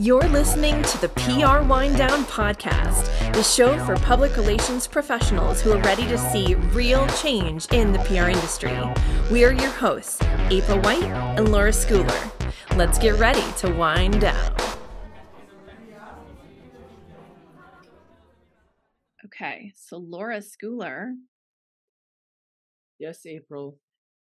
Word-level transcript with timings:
You're 0.00 0.28
listening 0.28 0.80
to 0.84 1.00
the 1.00 1.08
PR 1.08 1.66
Wine 1.68 1.92
Down 1.94 2.24
Podcast, 2.26 3.32
the 3.34 3.42
show 3.42 3.76
for 3.84 3.96
public 3.96 4.36
relations 4.36 4.86
professionals 4.86 5.60
who 5.60 5.72
are 5.72 5.82
ready 5.82 6.06
to 6.06 6.16
see 6.16 6.54
real 6.54 7.06
change 7.08 7.66
in 7.72 7.92
the 7.92 7.98
PR 7.98 8.30
industry. 8.30 8.78
We 9.30 9.44
are 9.44 9.52
your 9.52 9.70
hosts, 9.70 10.22
April 10.50 10.80
White 10.80 11.02
and 11.02 11.50
Laura 11.50 11.72
Schooler. 11.72 12.30
Let's 12.76 12.98
get 12.98 13.18
ready 13.18 13.44
to 13.58 13.70
wind 13.74 14.20
down. 14.20 14.67
Okay, 19.40 19.72
so 19.76 19.98
Laura 19.98 20.38
Schooler, 20.38 21.12
Yes, 22.98 23.24
April. 23.24 23.78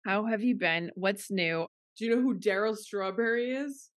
how 0.05 0.26
have 0.26 0.44
you 0.44 0.55
been? 0.55 0.91
What's 0.95 1.31
new? 1.31 1.66
Do 1.98 2.05
you 2.05 2.13
know 2.16 2.22
who 2.22 2.38
Darryl 2.38 2.76
Strawberry 2.76 3.52
is? 3.52 3.89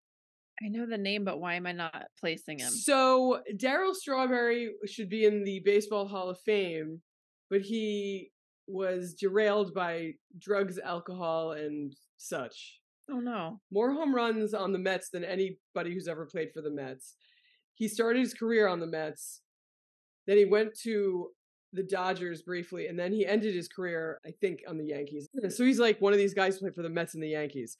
I 0.63 0.67
know 0.69 0.85
the 0.85 0.97
name, 0.97 1.23
but 1.23 1.39
why 1.39 1.55
am 1.55 1.65
I 1.65 1.71
not 1.71 2.05
placing 2.19 2.59
him? 2.59 2.69
So 2.69 3.41
Darryl 3.55 3.95
Strawberry 3.95 4.73
should 4.85 5.09
be 5.09 5.25
in 5.25 5.43
the 5.43 5.61
Baseball 5.65 6.07
Hall 6.07 6.29
of 6.29 6.39
Fame, 6.41 7.01
but 7.49 7.61
he 7.61 8.31
was 8.67 9.15
derailed 9.15 9.73
by 9.73 10.11
drugs, 10.37 10.77
alcohol, 10.77 11.53
and 11.53 11.93
such. 12.17 12.79
Oh 13.09 13.19
no. 13.19 13.59
More 13.71 13.91
home 13.93 14.13
runs 14.13 14.53
on 14.53 14.71
the 14.73 14.79
Mets 14.79 15.09
than 15.09 15.23
anybody 15.23 15.93
who's 15.93 16.07
ever 16.07 16.25
played 16.27 16.49
for 16.53 16.61
the 16.61 16.69
Mets. 16.71 17.15
He 17.73 17.87
started 17.87 18.19
his 18.19 18.33
career 18.35 18.67
on 18.67 18.79
the 18.79 18.87
Mets. 18.87 19.41
Then 20.27 20.37
he 20.37 20.45
went 20.45 20.77
to 20.83 21.29
the 21.73 21.83
Dodgers 21.83 22.41
briefly, 22.41 22.87
and 22.87 22.99
then 22.99 23.11
he 23.11 23.25
ended 23.25 23.55
his 23.55 23.67
career, 23.67 24.19
I 24.25 24.31
think, 24.41 24.59
on 24.67 24.77
the 24.77 24.85
Yankees. 24.85 25.29
So 25.49 25.63
he's 25.63 25.79
like 25.79 25.99
one 25.99 26.13
of 26.13 26.19
these 26.19 26.33
guys 26.33 26.55
who 26.55 26.61
played 26.61 26.75
for 26.75 26.83
the 26.83 26.89
Mets 26.89 27.13
and 27.13 27.23
the 27.23 27.29
Yankees. 27.29 27.77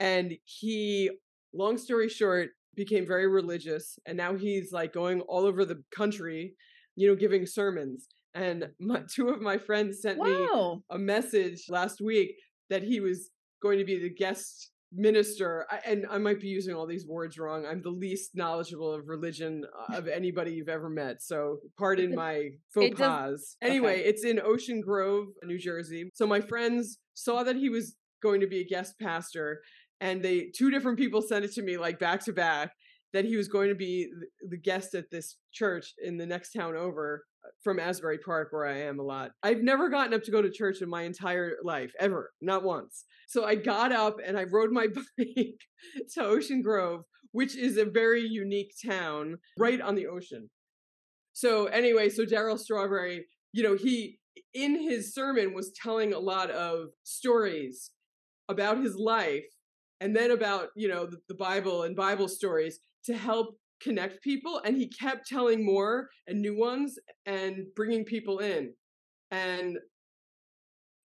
And 0.00 0.34
he, 0.44 1.10
long 1.52 1.76
story 1.76 2.08
short, 2.08 2.50
became 2.74 3.06
very 3.06 3.26
religious, 3.26 3.98
and 4.06 4.16
now 4.16 4.36
he's 4.36 4.72
like 4.72 4.92
going 4.92 5.20
all 5.22 5.44
over 5.44 5.64
the 5.64 5.82
country, 5.94 6.54
you 6.94 7.08
know, 7.08 7.16
giving 7.16 7.46
sermons. 7.46 8.08
And 8.34 8.68
my, 8.80 9.02
two 9.12 9.28
of 9.28 9.40
my 9.40 9.58
friends 9.58 10.02
sent 10.02 10.18
me 10.20 10.48
a 10.90 10.98
message 10.98 11.64
last 11.68 12.00
week 12.00 12.34
that 12.70 12.82
he 12.82 13.00
was 13.00 13.30
going 13.60 13.78
to 13.78 13.84
be 13.84 13.98
the 13.98 14.10
guest 14.14 14.70
minister 14.92 15.66
I, 15.70 15.80
and 15.84 16.06
i 16.10 16.18
might 16.18 16.40
be 16.40 16.48
using 16.48 16.74
all 16.74 16.86
these 16.86 17.06
words 17.06 17.38
wrong 17.38 17.66
i'm 17.66 17.82
the 17.82 17.90
least 17.90 18.30
knowledgeable 18.34 18.92
of 18.92 19.08
religion 19.08 19.64
uh, 19.90 19.96
of 19.96 20.08
anybody 20.08 20.52
you've 20.52 20.68
ever 20.68 20.88
met 20.88 21.22
so 21.22 21.58
pardon 21.78 22.14
my 22.14 22.50
faux 22.72 22.98
pas 22.98 23.56
anyway 23.62 24.00
okay. 24.00 24.08
it's 24.08 24.24
in 24.24 24.40
ocean 24.40 24.80
grove 24.80 25.26
new 25.44 25.58
jersey 25.58 26.10
so 26.14 26.26
my 26.26 26.40
friends 26.40 26.98
saw 27.14 27.42
that 27.42 27.56
he 27.56 27.68
was 27.68 27.96
going 28.22 28.40
to 28.40 28.46
be 28.46 28.60
a 28.60 28.64
guest 28.64 28.94
pastor 29.00 29.60
and 30.00 30.22
they 30.22 30.50
two 30.56 30.70
different 30.70 30.98
people 30.98 31.20
sent 31.20 31.44
it 31.44 31.52
to 31.52 31.62
me 31.62 31.76
like 31.76 31.98
back 31.98 32.24
to 32.24 32.32
back 32.32 32.72
that 33.12 33.24
he 33.24 33.36
was 33.36 33.48
going 33.48 33.68
to 33.68 33.74
be 33.74 34.08
the 34.48 34.56
guest 34.56 34.94
at 34.94 35.10
this 35.10 35.36
church 35.52 35.94
in 36.02 36.16
the 36.16 36.26
next 36.26 36.52
town 36.52 36.76
over 36.76 37.24
from 37.62 37.78
Asbury 37.78 38.18
Park, 38.18 38.48
where 38.50 38.66
I 38.66 38.78
am 38.78 38.98
a 38.98 39.02
lot. 39.02 39.32
I've 39.42 39.62
never 39.62 39.88
gotten 39.88 40.14
up 40.14 40.22
to 40.24 40.30
go 40.30 40.42
to 40.42 40.50
church 40.50 40.80
in 40.80 40.88
my 40.88 41.02
entire 41.02 41.56
life, 41.62 41.92
ever, 41.98 42.32
not 42.40 42.64
once. 42.64 43.04
So 43.26 43.44
I 43.44 43.54
got 43.54 43.92
up 43.92 44.16
and 44.24 44.38
I 44.38 44.44
rode 44.44 44.72
my 44.72 44.86
bike 45.18 45.60
to 46.14 46.24
Ocean 46.24 46.62
Grove, 46.62 47.02
which 47.32 47.56
is 47.56 47.76
a 47.76 47.84
very 47.84 48.22
unique 48.22 48.72
town 48.84 49.36
right 49.58 49.80
on 49.80 49.94
the 49.94 50.06
ocean. 50.06 50.48
So 51.32 51.66
anyway, 51.66 52.08
so 52.08 52.24
Darryl 52.24 52.58
Strawberry, 52.58 53.26
you 53.52 53.62
know, 53.62 53.76
he 53.76 54.18
in 54.54 54.80
his 54.80 55.14
sermon 55.14 55.54
was 55.54 55.72
telling 55.72 56.12
a 56.12 56.18
lot 56.18 56.50
of 56.50 56.88
stories 57.04 57.90
about 58.48 58.82
his 58.82 58.96
life 58.96 59.44
and 60.00 60.14
then 60.14 60.30
about, 60.30 60.68
you 60.74 60.88
know, 60.88 61.06
the, 61.06 61.18
the 61.28 61.34
Bible 61.34 61.82
and 61.82 61.94
Bible 61.94 62.28
stories 62.28 62.80
to 63.04 63.16
help 63.16 63.56
connect 63.80 64.22
people 64.22 64.60
and 64.64 64.76
he 64.76 64.88
kept 64.88 65.26
telling 65.26 65.64
more 65.64 66.08
and 66.26 66.40
new 66.40 66.56
ones 66.58 66.98
and 67.26 67.64
bringing 67.76 68.04
people 68.04 68.38
in 68.38 68.72
and 69.30 69.76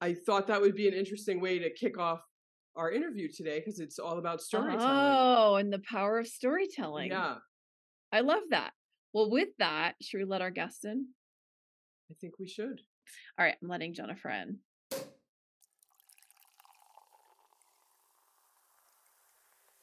i 0.01 0.13
thought 0.13 0.47
that 0.47 0.62
would 0.62 0.75
be 0.75 0.88
an 0.88 0.94
interesting 0.94 1.41
way 1.41 1.59
to 1.59 1.69
kick 1.74 1.97
off 2.00 2.22
our 2.75 2.91
interview 2.91 3.28
today 3.31 3.59
because 3.59 3.79
it's 3.79 4.00
all 4.00 4.18
about 4.18 4.41
storytelling 4.41 4.79
Oh, 4.81 5.56
and 5.56 5.72
the 5.72 5.81
power 5.90 6.19
of 6.19 6.28
storytelling. 6.28 7.12
yeah 7.12 7.35
I 8.12 8.19
love 8.19 8.44
that. 8.51 8.74
Well, 9.12 9.31
with 9.31 9.50
that, 9.57 9.94
should 10.01 10.19
we 10.19 10.25
let 10.25 10.41
our 10.44 10.51
guest 10.51 10.85
in? 10.85 11.07
i 12.12 12.13
think 12.22 12.34
we 12.40 12.47
should 12.47 12.80
All 13.38 13.45
right, 13.45 13.56
I'm 13.62 13.68
letting 13.69 13.94
Jennifer 13.94 14.30
in. 14.30 14.57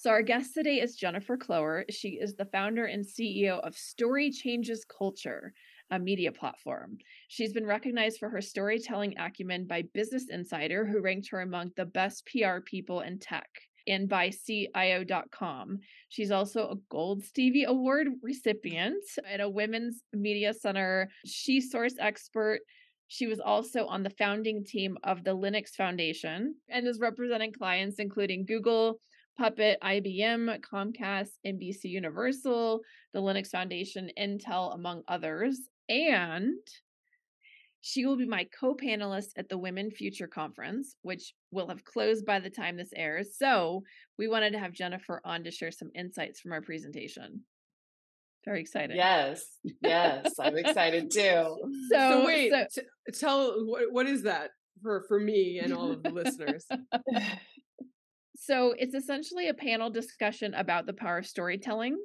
So, 0.00 0.08
our 0.08 0.22
guest 0.22 0.54
today 0.54 0.80
is 0.80 0.96
Jennifer 0.96 1.36
Cloer. 1.36 1.84
She 1.90 2.12
is 2.12 2.34
the 2.34 2.46
founder 2.46 2.86
and 2.86 3.04
CEO 3.04 3.60
of 3.60 3.76
Story 3.76 4.30
Changes 4.30 4.86
Culture, 4.86 5.52
a 5.90 5.98
media 5.98 6.32
platform. 6.32 6.96
She's 7.28 7.52
been 7.52 7.66
recognized 7.66 8.18
for 8.18 8.30
her 8.30 8.40
storytelling 8.40 9.18
acumen 9.18 9.66
by 9.66 9.82
Business 9.92 10.30
Insider, 10.30 10.86
who 10.86 11.02
ranked 11.02 11.28
her 11.32 11.42
among 11.42 11.72
the 11.76 11.84
best 11.84 12.26
PR 12.26 12.60
people 12.64 13.00
in 13.00 13.18
tech, 13.18 13.50
and 13.86 14.08
by 14.08 14.30
CIO.com. 14.30 15.80
She's 16.08 16.30
also 16.30 16.70
a 16.70 16.76
Gold 16.88 17.22
Stevie 17.22 17.64
Award 17.64 18.08
recipient 18.22 19.04
and 19.28 19.42
a 19.42 19.50
Women's 19.50 20.00
Media 20.14 20.54
Center 20.54 21.10
She 21.26 21.60
Source 21.60 21.96
expert. 21.98 22.60
She 23.08 23.26
was 23.26 23.38
also 23.38 23.84
on 23.84 24.02
the 24.02 24.08
founding 24.08 24.64
team 24.64 24.96
of 25.04 25.24
the 25.24 25.36
Linux 25.36 25.72
Foundation 25.72 26.54
and 26.70 26.86
is 26.86 27.00
representing 27.00 27.52
clients 27.52 27.96
including 27.98 28.46
Google, 28.46 28.98
Puppet, 29.40 29.78
IBM, 29.82 30.60
Comcast, 30.60 31.30
NBC 31.46 31.84
Universal, 31.84 32.82
the 33.14 33.22
Linux 33.22 33.46
Foundation, 33.48 34.10
Intel, 34.20 34.74
among 34.74 35.02
others. 35.08 35.58
And 35.88 36.58
she 37.80 38.04
will 38.04 38.18
be 38.18 38.26
my 38.26 38.46
co 38.60 38.74
panelist 38.74 39.30
at 39.38 39.48
the 39.48 39.56
Women 39.56 39.90
Future 39.90 40.26
Conference, 40.26 40.94
which 41.00 41.32
will 41.50 41.68
have 41.68 41.86
closed 41.86 42.26
by 42.26 42.38
the 42.38 42.50
time 42.50 42.76
this 42.76 42.92
airs. 42.94 43.38
So 43.38 43.82
we 44.18 44.28
wanted 44.28 44.52
to 44.52 44.58
have 44.58 44.74
Jennifer 44.74 45.22
on 45.24 45.44
to 45.44 45.50
share 45.50 45.72
some 45.72 45.88
insights 45.94 46.38
from 46.38 46.52
our 46.52 46.60
presentation. 46.60 47.40
Very 48.44 48.60
excited. 48.60 48.96
Yes, 48.96 49.42
yes, 49.80 50.34
I'm 50.38 50.58
excited 50.58 51.10
too. 51.14 51.56
So, 51.90 51.98
so 51.98 52.26
wait 52.26 52.52
so- 52.52 52.82
t- 52.82 53.12
tell 53.18 53.52
what, 53.64 53.84
what 53.90 54.06
is 54.06 54.24
that 54.24 54.50
for 54.82 55.02
for 55.08 55.18
me 55.18 55.60
and 55.62 55.72
all 55.72 55.90
of 55.90 56.02
the 56.02 56.10
listeners 56.10 56.66
So 58.42 58.74
it's 58.78 58.94
essentially 58.94 59.48
a 59.48 59.54
panel 59.54 59.90
discussion 59.90 60.54
about 60.54 60.86
the 60.86 60.94
power 60.94 61.18
of 61.18 61.26
storytelling. 61.26 61.98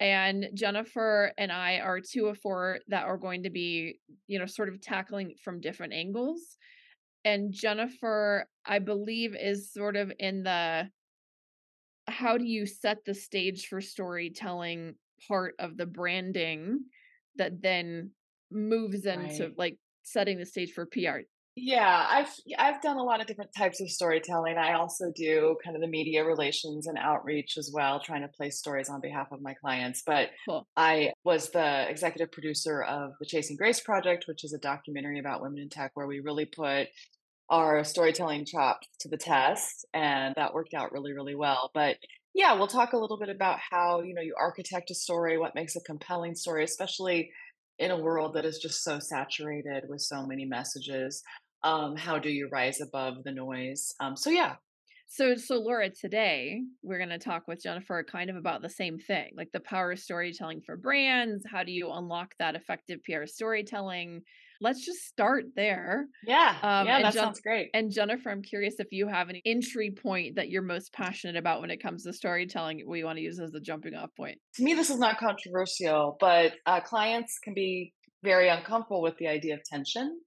And 0.00 0.48
Jennifer 0.52 1.32
and 1.38 1.52
I 1.52 1.78
are 1.78 2.00
two 2.00 2.26
of 2.26 2.38
four 2.38 2.80
that 2.88 3.04
are 3.04 3.16
going 3.16 3.44
to 3.44 3.50
be, 3.50 4.00
you 4.26 4.40
know, 4.40 4.46
sort 4.46 4.68
of 4.68 4.80
tackling 4.80 5.34
from 5.44 5.60
different 5.60 5.92
angles. 5.92 6.56
And 7.24 7.52
Jennifer, 7.52 8.46
I 8.66 8.80
believe, 8.80 9.36
is 9.36 9.72
sort 9.72 9.94
of 9.94 10.12
in 10.18 10.42
the 10.42 10.88
how 12.08 12.36
do 12.36 12.44
you 12.44 12.66
set 12.66 13.04
the 13.04 13.14
stage 13.14 13.68
for 13.68 13.80
storytelling 13.80 14.96
part 15.28 15.54
of 15.60 15.76
the 15.76 15.86
branding 15.86 16.80
that 17.36 17.62
then 17.62 18.10
moves 18.50 19.06
into 19.06 19.44
Right. 19.44 19.58
like 19.58 19.78
setting 20.02 20.38
the 20.38 20.46
stage 20.46 20.72
for 20.72 20.86
PR. 20.86 21.20
Yeah, 21.56 22.06
I've 22.08 22.32
I've 22.58 22.80
done 22.80 22.96
a 22.96 23.02
lot 23.02 23.20
of 23.20 23.26
different 23.26 23.50
types 23.56 23.80
of 23.80 23.90
storytelling. 23.90 24.56
I 24.56 24.74
also 24.74 25.12
do 25.14 25.56
kind 25.62 25.76
of 25.76 25.82
the 25.82 25.88
media 25.88 26.24
relations 26.24 26.86
and 26.86 26.96
outreach 26.96 27.56
as 27.58 27.70
well, 27.74 28.00
trying 28.00 28.22
to 28.22 28.28
place 28.28 28.58
stories 28.58 28.88
on 28.88 29.00
behalf 29.00 29.28
of 29.32 29.42
my 29.42 29.54
clients. 29.54 30.02
But 30.06 30.30
Cool. 30.46 30.66
I 30.76 31.12
was 31.24 31.50
the 31.50 31.88
executive 31.90 32.30
producer 32.32 32.82
of 32.82 33.12
the 33.20 33.26
Chasing 33.26 33.56
Grace 33.56 33.80
project, 33.80 34.24
which 34.28 34.44
is 34.44 34.52
a 34.54 34.58
documentary 34.58 35.18
about 35.18 35.42
women 35.42 35.58
in 35.58 35.68
tech 35.68 35.90
where 35.94 36.06
we 36.06 36.20
really 36.20 36.46
put 36.46 36.88
our 37.50 37.84
storytelling 37.84 38.46
chops 38.46 38.86
to 39.00 39.08
the 39.08 39.16
test 39.18 39.84
and 39.94 40.34
that 40.36 40.54
worked 40.54 40.74
out 40.74 40.92
really 40.92 41.12
really 41.12 41.34
well. 41.34 41.70
But 41.74 41.96
yeah, 42.34 42.54
we'll 42.54 42.68
talk 42.68 42.92
a 42.92 42.98
little 42.98 43.18
bit 43.18 43.28
about 43.28 43.58
how, 43.70 44.02
you 44.02 44.14
know, 44.14 44.22
you 44.22 44.34
architect 44.38 44.90
a 44.90 44.94
story, 44.94 45.36
what 45.36 45.54
makes 45.56 45.74
a 45.74 45.80
compelling 45.80 46.36
story, 46.36 46.62
especially 46.62 47.32
in 47.80 47.90
a 47.90 47.98
world 47.98 48.34
that 48.34 48.44
is 48.44 48.58
just 48.58 48.84
so 48.84 49.00
saturated 49.00 49.84
with 49.88 50.02
so 50.02 50.24
many 50.26 50.44
messages. 50.44 51.24
Um, 51.64 51.96
how 51.96 52.18
do 52.18 52.30
you 52.30 52.48
rise 52.52 52.80
above 52.80 53.24
the 53.24 53.32
noise? 53.32 53.94
Um, 54.00 54.16
so 54.16 54.30
yeah, 54.30 54.56
So, 55.08 55.34
so 55.34 55.56
Laura, 55.56 55.90
today 55.90 56.60
we're 56.82 56.98
going 56.98 57.10
to 57.10 57.18
talk 57.18 57.48
with 57.48 57.62
Jennifer 57.62 58.04
kind 58.04 58.30
of 58.30 58.36
about 58.36 58.62
the 58.62 58.70
same 58.70 58.98
thing, 58.98 59.32
like 59.36 59.50
the 59.52 59.60
power 59.60 59.92
of 59.92 59.98
storytelling 59.98 60.60
for 60.64 60.76
brands. 60.76 61.44
How 61.50 61.64
do 61.64 61.72
you 61.72 61.90
unlock 61.90 62.34
that 62.38 62.54
effective 62.54 63.00
PR 63.04 63.26
storytelling? 63.26 64.22
Let's 64.60 64.84
just 64.84 65.00
start 65.06 65.44
there. 65.56 66.06
yeah, 66.24 66.56
Um, 66.62 66.86
yeah, 66.86 67.02
that 67.02 67.14
Jen- 67.14 67.24
sounds 67.24 67.40
great. 67.40 67.70
And 67.74 67.90
Jennifer, 67.90 68.30
I'm 68.30 68.42
curious 68.42 68.74
if 68.78 68.88
you 68.90 69.08
have 69.08 69.28
an 69.28 69.40
entry 69.44 69.90
point 69.90 70.36
that 70.36 70.50
you're 70.50 70.62
most 70.62 70.92
passionate 70.92 71.36
about 71.36 71.60
when 71.60 71.70
it 71.70 71.82
comes 71.82 72.04
to 72.04 72.12
storytelling. 72.12 72.82
We 72.86 73.04
want 73.04 73.18
to 73.18 73.22
use 73.22 73.40
as 73.40 73.50
the 73.50 73.60
jumping 73.60 73.94
off 73.94 74.10
point. 74.16 74.38
to 74.56 74.62
me, 74.62 74.74
this 74.74 74.90
is 74.90 74.98
not 74.98 75.18
controversial, 75.18 76.16
but 76.20 76.54
uh, 76.66 76.80
clients 76.80 77.38
can 77.42 77.54
be 77.54 77.92
very 78.22 78.48
uncomfortable 78.48 79.02
with 79.02 79.16
the 79.18 79.28
idea 79.28 79.54
of 79.54 79.64
tension 79.64 80.20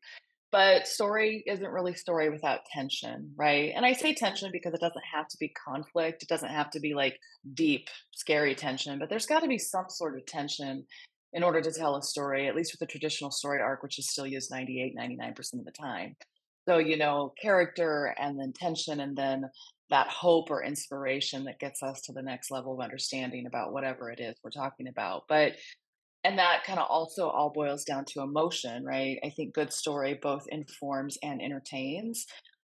but 0.53 0.87
story 0.87 1.43
isn't 1.47 1.71
really 1.71 1.95
story 1.95 2.29
without 2.29 2.59
tension, 2.71 3.33
right? 3.35 3.73
And 3.75 3.83
I 3.83 3.93
say 3.93 4.13
tension 4.13 4.51
because 4.53 4.75
it 4.75 4.81
doesn't 4.81 5.03
have 5.11 5.27
to 5.29 5.37
be 5.39 5.49
conflict. 5.49 6.21
It 6.21 6.29
doesn't 6.29 6.51
have 6.51 6.69
to 6.69 6.79
be 6.79 6.93
like 6.93 7.17
deep, 7.55 7.87
scary 8.13 8.53
tension, 8.53 8.99
but 8.99 9.09
there's 9.09 9.25
got 9.25 9.39
to 9.39 9.47
be 9.47 9.57
some 9.57 9.85
sort 9.89 10.15
of 10.15 10.27
tension 10.27 10.85
in 11.33 11.43
order 11.43 11.61
to 11.61 11.71
tell 11.71 11.95
a 11.95 12.01
story, 12.03 12.47
at 12.47 12.55
least 12.55 12.73
with 12.73 12.79
the 12.79 12.85
traditional 12.85 13.31
story 13.31 13.59
arc, 13.61 13.83
which 13.83 13.99
is 13.99 14.09
still 14.09 14.27
used 14.27 14.51
98, 14.51 14.95
99% 14.95 15.53
of 15.53 15.65
the 15.65 15.71
time. 15.71 16.15
So, 16.67 16.77
you 16.77 16.97
know, 16.97 17.33
character 17.41 18.15
and 18.17 18.39
then 18.39 18.53
tension 18.53 18.99
and 19.01 19.17
then 19.17 19.43
that 19.89 20.07
hope 20.07 20.49
or 20.49 20.63
inspiration 20.63 21.43
that 21.45 21.59
gets 21.59 21.83
us 21.83 22.01
to 22.01 22.13
the 22.13 22.21
next 22.21 22.51
level 22.51 22.73
of 22.73 22.79
understanding 22.79 23.45
about 23.47 23.73
whatever 23.73 24.09
it 24.09 24.19
is 24.19 24.35
we're 24.43 24.49
talking 24.49 24.87
about. 24.87 25.23
But 25.27 25.53
and 26.23 26.39
that 26.39 26.63
kind 26.63 26.79
of 26.79 26.87
also 26.89 27.27
all 27.27 27.49
boils 27.49 27.83
down 27.83 28.05
to 28.05 28.21
emotion, 28.21 28.85
right? 28.85 29.19
I 29.25 29.29
think 29.29 29.53
good 29.53 29.73
story 29.73 30.17
both 30.21 30.45
informs 30.49 31.17
and 31.21 31.41
entertains. 31.41 32.25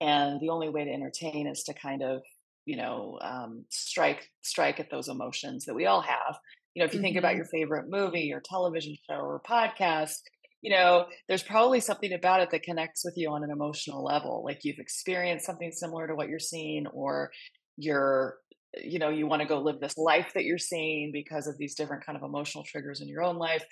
And 0.02 0.40
the 0.42 0.50
only 0.50 0.70
way 0.70 0.84
to 0.84 0.92
entertain 0.92 1.48
is 1.48 1.64
to 1.64 1.74
kind 1.74 2.04
of, 2.04 2.22
you 2.66 2.76
know, 2.76 3.18
um, 3.22 3.64
strike 3.70 4.30
strike 4.42 4.80
at 4.80 4.92
those 4.92 5.08
emotions 5.08 5.66
that 5.66 5.76
we 5.76 5.86
all 5.86 6.02
have. 6.02 6.38
You 6.78 6.84
know, 6.84 6.86
if 6.86 6.94
you 6.94 7.00
mm-hmm. 7.00 7.06
think 7.06 7.18
about 7.18 7.30
mm-hmm. 7.30 7.38
your 7.38 7.46
favorite 7.46 7.90
movie 7.90 8.32
or 8.32 8.40
television 8.40 8.96
show 9.10 9.16
or 9.16 9.42
podcast, 9.50 10.22
you 10.62 10.70
know, 10.70 11.08
there's 11.28 11.42
probably 11.42 11.80
something 11.80 12.14
about 12.14 12.42
it 12.42 12.52
that 12.52 12.62
connects 12.62 13.04
with 13.04 13.16
you 13.18 13.32
on 13.32 13.44
an 13.44 13.50
emotional 13.50 14.04
level. 14.04 14.44
Like 14.46 14.60
you've 14.62 14.78
experienced 14.78 15.48
something 15.48 15.72
similar 15.72 16.06
to 16.06 16.14
what 16.14 16.30
you're 16.30 16.38
seeing, 16.38 16.86
or 16.86 17.32
you're 17.78 18.38
you 18.80 19.00
know 19.00 19.10
you 19.10 19.26
want 19.26 19.42
to 19.42 19.48
go 19.48 19.60
live 19.60 19.80
this 19.80 19.98
life 19.98 20.34
that 20.36 20.44
you're 20.44 20.60
seeing 20.60 21.12
because 21.12 21.48
of 21.48 21.58
these 21.58 21.74
different 21.74 22.06
kind 22.06 22.16
of 22.16 22.24
emotional 22.24 22.64
triggers 22.64 23.02
in 23.02 23.08
your 23.08 23.24
own 23.24 23.38
life 23.38 23.66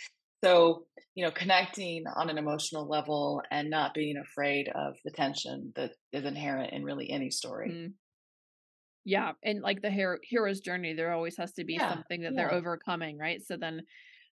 so 0.44 0.86
you 1.14 1.24
know 1.24 1.30
connecting 1.30 2.06
on 2.16 2.32
an 2.32 2.40
emotional 2.40 2.88
level 2.88 3.40
and 3.52 3.70
not 3.70 3.94
being 3.94 4.18
afraid 4.18 4.68
of 4.74 4.96
the 5.04 5.12
tension 5.12 5.72
that 5.76 5.92
is 6.12 6.26
inherent 6.26 6.74
in 6.74 6.84
really 6.84 7.12
any 7.12 7.30
story 7.30 7.70
mm. 7.70 7.94
Yeah 9.06 9.34
and 9.44 9.62
like 9.62 9.82
the 9.82 9.90
hero, 9.90 10.18
hero's 10.24 10.60
journey 10.60 10.94
there 10.94 11.14
always 11.14 11.38
has 11.38 11.54
to 11.54 11.64
be 11.64 11.76
yeah. 11.76 11.94
something 11.94 12.22
that 12.22 12.34
yeah. 12.34 12.38
they're 12.38 12.54
overcoming 12.54 13.18
right 13.18 13.42
so 13.46 13.56
then 13.56 13.82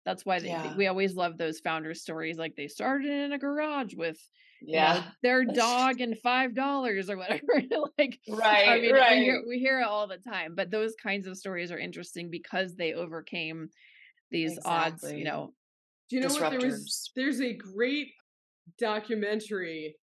that's 0.03 0.25
why 0.25 0.39
they, 0.39 0.47
yeah. 0.47 0.75
we 0.75 0.87
always 0.87 1.15
love 1.15 1.37
those 1.37 1.59
founder 1.59 1.93
stories 1.93 2.37
like 2.37 2.55
they 2.55 2.67
started 2.67 3.11
in 3.11 3.33
a 3.33 3.37
garage 3.37 3.93
with 3.93 4.17
yeah 4.61 4.95
you 4.95 4.99
know, 4.99 5.05
their 5.23 5.45
dog 5.45 6.01
and 6.01 6.17
five 6.19 6.55
dollars 6.55 7.09
or 7.09 7.17
whatever 7.17 7.61
like 7.99 8.19
right 8.29 8.69
i 8.69 8.79
mean 8.79 8.93
right. 8.93 9.19
We, 9.19 9.23
hear, 9.23 9.43
we 9.47 9.59
hear 9.59 9.81
it 9.81 9.87
all 9.87 10.07
the 10.07 10.17
time 10.17 10.55
but 10.55 10.71
those 10.71 10.93
kinds 11.01 11.27
of 11.27 11.37
stories 11.37 11.71
are 11.71 11.79
interesting 11.79 12.31
because 12.31 12.75
they 12.75 12.93
overcame 12.93 13.69
these 14.31 14.57
exactly. 14.57 14.71
odds 14.71 15.11
you 15.11 15.23
know 15.25 15.53
do 16.09 16.15
you 16.15 16.21
know 16.21 16.33
what 16.33 16.51
there 16.51 16.59
was 16.59 17.11
there's 17.15 17.41
a 17.41 17.53
great 17.53 18.09
documentary 18.79 19.95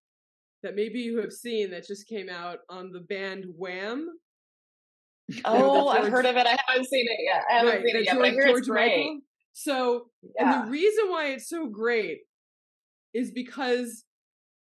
that 0.63 0.75
maybe 0.75 0.99
you 0.99 1.19
have 1.19 1.31
seen 1.31 1.69
that 1.71 1.87
just 1.87 2.07
came 2.07 2.29
out 2.29 2.59
on 2.69 2.91
the 2.91 3.01
band 3.01 3.45
wham 3.55 4.09
oh 5.45 5.89
i've 5.89 6.07
heard 6.07 6.25
of 6.25 6.35
it 6.37 6.47
i 6.47 6.57
haven't 6.67 6.87
seen 6.87 7.05
it 7.05 7.19
yet 7.23 7.43
i 7.49 7.53
haven't 7.57 7.73
right, 7.73 7.85
seen 7.85 7.95
it 7.95 8.05
yet 8.05 8.15
but 8.15 8.25
i 8.25 8.29
hear 8.29 8.47
george 8.47 8.59
it's 8.59 8.67
great 8.67 8.97
Michael. 8.97 9.19
so 9.53 10.05
yeah. 10.35 10.61
and 10.61 10.67
the 10.67 10.71
reason 10.71 11.09
why 11.09 11.27
it's 11.27 11.49
so 11.49 11.67
great 11.67 12.19
is 13.13 13.31
because 13.31 14.05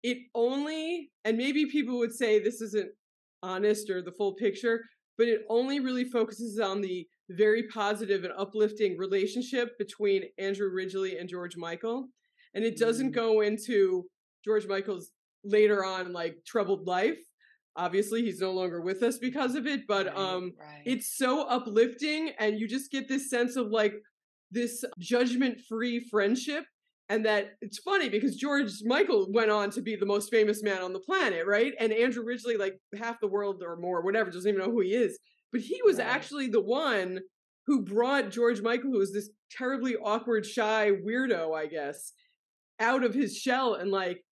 it 0.05 0.19
only, 0.35 1.11
and 1.25 1.37
maybe 1.39 1.65
people 1.67 1.99
would 1.99 2.13
say 2.13 2.39
this 2.39 2.61
isn't 2.61 2.91
honest 3.43 3.89
or 3.89 4.03
the 4.03 4.13
full 4.13 4.35
picture, 4.35 4.85
but 5.17 5.27
it 5.27 5.41
only 5.49 5.81
really 5.81 6.05
focuses 6.05 6.61
on 6.61 6.83
the 6.83 7.09
very 7.31 7.65
positive 7.69 8.23
and 8.23 8.33
uplifting 8.37 8.99
relationship 8.99 9.79
between 9.79 10.25
Andrew 10.39 10.71
Ridgeley 10.71 11.19
and 11.19 11.29
George 11.29 11.57
Michael. 11.57 12.09
And 12.55 12.65
it 12.65 12.77
doesn't 12.77 13.13
mm. 13.13 13.15
go 13.15 13.41
into 13.41 14.05
George 14.45 14.67
Michael's 14.67 15.11
later 15.43 15.83
on 15.85 16.13
like 16.13 16.37
troubled 16.47 16.87
life. 16.87 17.19
Obviously, 17.77 18.23
he's 18.23 18.41
no 18.41 18.53
longer 18.53 18.81
with 18.81 19.03
us 19.03 19.19
because 19.19 19.55
of 19.55 19.67
it, 19.67 19.87
but 19.87 20.07
right, 20.07 20.17
um 20.17 20.53
right. 20.61 20.83
it's 20.85 21.17
so 21.17 21.43
uplifting 21.49 22.31
and 22.39 22.59
you 22.59 22.69
just 22.69 22.91
get 22.91 23.09
this 23.09 23.29
sense 23.29 23.57
of 23.57 23.69
like 23.69 23.95
this 24.51 24.85
judgment-free 24.99 26.07
friendship 26.09 26.65
and 27.09 27.27
that 27.27 27.57
it's 27.61 27.79
funny 27.79 28.09
because 28.09 28.37
George 28.37 28.71
Michael 28.85 29.27
went 29.31 29.51
on 29.51 29.71
to 29.71 29.83
be 29.83 29.97
the 29.97 30.07
most 30.07 30.31
famous 30.31 30.63
man 30.63 30.81
on 30.81 30.93
the 30.93 31.01
planet, 31.01 31.47
right? 31.47 31.75
And 31.79 31.93
Andrew 31.93 32.25
Ridgeley, 32.25 32.57
like 32.57 32.79
half 32.97 33.21
the 33.21 33.29
world 33.29 33.63
or 33.65 33.77
more, 33.77 34.03
whatever, 34.03 34.31
doesn't 34.31 34.49
even 34.49 34.65
know 34.65 34.71
who 34.71 34.81
he 34.81 34.95
is. 34.95 35.19
But 35.53 35.61
he 35.61 35.81
was 35.85 35.99
right. 35.99 36.07
actually 36.07 36.49
the 36.49 36.63
one 36.63 37.21
who 37.67 37.83
brought 37.83 38.31
George 38.31 38.63
Michael, 38.63 38.93
who 38.93 38.99
was 38.99 39.13
this 39.13 39.31
terribly 39.51 39.97
awkward, 39.97 40.47
shy 40.47 40.93
weirdo, 41.07 41.55
I 41.55 41.67
guess, 41.67 42.13
out 42.81 43.05
of 43.05 43.15
his 43.15 43.37
shell 43.37 43.75
and 43.75 43.91
like 43.91 44.25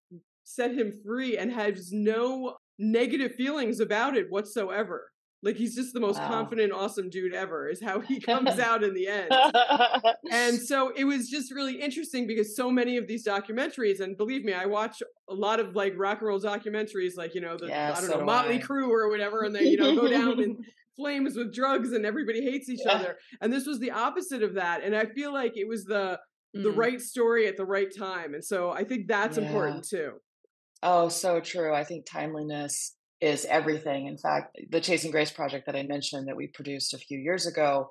set 0.44 0.72
him 0.72 0.92
free 1.04 1.36
and 1.36 1.52
has 1.52 1.90
no 1.92 2.56
negative 2.82 3.34
feelings 3.34 3.80
about 3.80 4.16
it 4.16 4.26
whatsoever. 4.30 5.08
Like 5.44 5.56
he's 5.56 5.74
just 5.74 5.92
the 5.92 6.00
most 6.00 6.20
wow. 6.20 6.28
confident, 6.28 6.72
awesome 6.72 7.10
dude 7.10 7.34
ever, 7.34 7.68
is 7.68 7.82
how 7.82 8.00
he 8.00 8.20
comes 8.30 8.58
out 8.58 8.84
in 8.84 8.94
the 8.94 9.08
end. 9.08 9.30
and 10.30 10.58
so 10.60 10.92
it 10.96 11.04
was 11.04 11.28
just 11.28 11.52
really 11.52 11.80
interesting 11.80 12.26
because 12.26 12.54
so 12.56 12.70
many 12.70 12.96
of 12.96 13.08
these 13.08 13.26
documentaries, 13.26 14.00
and 14.00 14.16
believe 14.16 14.44
me, 14.44 14.52
I 14.52 14.66
watch 14.66 15.02
a 15.28 15.34
lot 15.34 15.58
of 15.58 15.74
like 15.74 15.94
rock 15.96 16.18
and 16.18 16.28
roll 16.28 16.40
documentaries, 16.40 17.16
like, 17.16 17.34
you 17.34 17.40
know, 17.40 17.56
the, 17.56 17.68
yeah, 17.68 17.94
I 17.96 18.00
don't 18.00 18.10
so 18.10 18.18
know, 18.18 18.24
Motley 18.24 18.58
Crue 18.58 18.88
or 18.88 19.08
whatever, 19.08 19.42
and 19.42 19.54
they, 19.54 19.64
you 19.64 19.76
know, 19.76 19.96
go 19.96 20.08
down 20.08 20.40
in 20.40 20.58
flames 20.96 21.36
with 21.36 21.54
drugs 21.54 21.92
and 21.92 22.04
everybody 22.06 22.42
hates 22.42 22.68
each 22.68 22.80
yeah. 22.84 22.92
other. 22.92 23.16
And 23.40 23.52
this 23.52 23.66
was 23.66 23.80
the 23.80 23.90
opposite 23.90 24.42
of 24.42 24.54
that. 24.54 24.84
And 24.84 24.94
I 24.94 25.06
feel 25.06 25.32
like 25.32 25.56
it 25.56 25.66
was 25.66 25.84
the, 25.84 26.20
the 26.52 26.68
mm. 26.68 26.76
right 26.76 27.00
story 27.00 27.48
at 27.48 27.56
the 27.56 27.64
right 27.64 27.88
time. 27.96 28.34
And 28.34 28.44
so 28.44 28.70
I 28.70 28.84
think 28.84 29.08
that's 29.08 29.38
yeah. 29.38 29.44
important 29.44 29.88
too. 29.88 30.12
Oh, 30.82 31.08
so 31.08 31.40
true. 31.40 31.74
I 31.74 31.84
think 31.84 32.06
timeliness 32.06 32.94
is 33.20 33.44
everything. 33.44 34.08
In 34.08 34.18
fact, 34.18 34.58
the 34.70 34.80
Chasing 34.80 35.12
Grace 35.12 35.30
project 35.30 35.66
that 35.66 35.76
I 35.76 35.84
mentioned 35.84 36.26
that 36.28 36.36
we 36.36 36.48
produced 36.48 36.92
a 36.92 36.98
few 36.98 37.18
years 37.18 37.46
ago, 37.46 37.90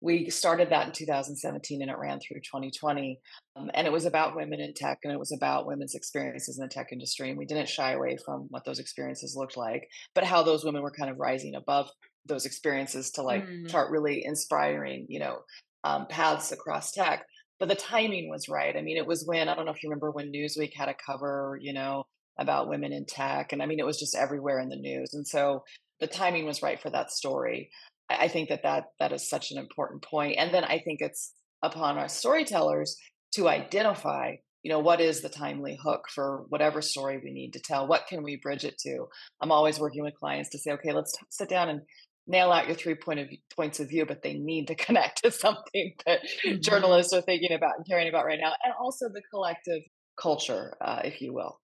we 0.00 0.30
started 0.30 0.70
that 0.70 0.86
in 0.86 0.92
2017 0.92 1.82
and 1.82 1.90
it 1.90 1.98
ran 1.98 2.18
through 2.18 2.40
2020. 2.40 3.20
Um, 3.56 3.70
and 3.74 3.86
it 3.86 3.92
was 3.92 4.06
about 4.06 4.34
women 4.34 4.58
in 4.58 4.72
tech 4.72 5.00
and 5.04 5.12
it 5.12 5.18
was 5.18 5.32
about 5.32 5.66
women's 5.66 5.94
experiences 5.94 6.58
in 6.58 6.64
the 6.64 6.70
tech 6.70 6.88
industry. 6.92 7.28
And 7.28 7.36
we 7.36 7.44
didn't 7.44 7.68
shy 7.68 7.92
away 7.92 8.16
from 8.24 8.46
what 8.48 8.64
those 8.64 8.78
experiences 8.78 9.36
looked 9.36 9.58
like, 9.58 9.86
but 10.14 10.24
how 10.24 10.42
those 10.42 10.64
women 10.64 10.80
were 10.80 10.90
kind 10.90 11.10
of 11.10 11.18
rising 11.18 11.54
above 11.54 11.90
those 12.24 12.46
experiences 12.46 13.10
to 13.12 13.22
like 13.22 13.46
mm. 13.46 13.68
start 13.68 13.90
really 13.90 14.24
inspiring, 14.24 15.04
you 15.10 15.20
know, 15.20 15.40
um, 15.84 16.06
paths 16.08 16.52
across 16.52 16.92
tech. 16.92 17.26
But 17.58 17.68
the 17.68 17.74
timing 17.74 18.30
was 18.30 18.48
right. 18.48 18.74
I 18.74 18.80
mean, 18.80 18.96
it 18.96 19.06
was 19.06 19.26
when, 19.26 19.50
I 19.50 19.54
don't 19.54 19.66
know 19.66 19.72
if 19.72 19.82
you 19.82 19.90
remember 19.90 20.10
when 20.10 20.32
Newsweek 20.32 20.72
had 20.74 20.88
a 20.88 20.94
cover, 20.94 21.58
you 21.60 21.74
know, 21.74 22.06
about 22.38 22.68
women 22.68 22.92
in 22.92 23.04
tech. 23.04 23.52
And 23.52 23.62
I 23.62 23.66
mean, 23.66 23.78
it 23.78 23.86
was 23.86 23.98
just 23.98 24.14
everywhere 24.14 24.58
in 24.60 24.68
the 24.68 24.76
news. 24.76 25.14
And 25.14 25.26
so 25.26 25.64
the 26.00 26.06
timing 26.06 26.46
was 26.46 26.62
right 26.62 26.80
for 26.80 26.90
that 26.90 27.10
story. 27.10 27.70
I 28.08 28.28
think 28.28 28.48
that 28.48 28.62
that, 28.62 28.86
that 28.98 29.12
is 29.12 29.28
such 29.28 29.50
an 29.50 29.58
important 29.58 30.02
point. 30.02 30.36
And 30.38 30.52
then 30.52 30.64
I 30.64 30.80
think 30.80 31.00
it's 31.00 31.32
upon 31.62 31.98
our 31.98 32.08
storytellers 32.08 32.96
to 33.34 33.48
identify, 33.48 34.36
you 34.62 34.70
know, 34.70 34.80
what 34.80 35.00
is 35.00 35.20
the 35.20 35.28
timely 35.28 35.78
hook 35.80 36.06
for 36.12 36.44
whatever 36.48 36.82
story 36.82 37.20
we 37.22 37.32
need 37.32 37.52
to 37.52 37.60
tell? 37.60 37.86
What 37.86 38.06
can 38.08 38.22
we 38.22 38.36
bridge 38.36 38.64
it 38.64 38.78
to? 38.78 39.06
I'm 39.40 39.52
always 39.52 39.78
working 39.78 40.02
with 40.02 40.18
clients 40.18 40.50
to 40.50 40.58
say, 40.58 40.72
okay, 40.72 40.92
let's 40.92 41.12
t- 41.12 41.26
sit 41.30 41.48
down 41.48 41.68
and 41.68 41.82
nail 42.26 42.52
out 42.52 42.66
your 42.66 42.76
three 42.76 42.94
point 42.94 43.20
of 43.20 43.28
points 43.54 43.80
of 43.80 43.88
view, 43.88 44.06
but 44.06 44.22
they 44.22 44.34
need 44.34 44.68
to 44.68 44.74
connect 44.86 45.22
to 45.22 45.30
something 45.30 45.94
that 46.06 46.20
mm-hmm. 46.46 46.60
journalists 46.60 47.12
are 47.12 47.22
thinking 47.22 47.52
about 47.52 47.76
and 47.76 47.86
caring 47.86 48.08
about 48.08 48.24
right 48.24 48.40
now, 48.40 48.52
and 48.64 48.74
also 48.80 49.08
the 49.08 49.22
collective 49.30 49.82
culture, 50.20 50.74
uh, 50.80 51.00
if 51.04 51.20
you 51.20 51.32
will. 51.32 51.58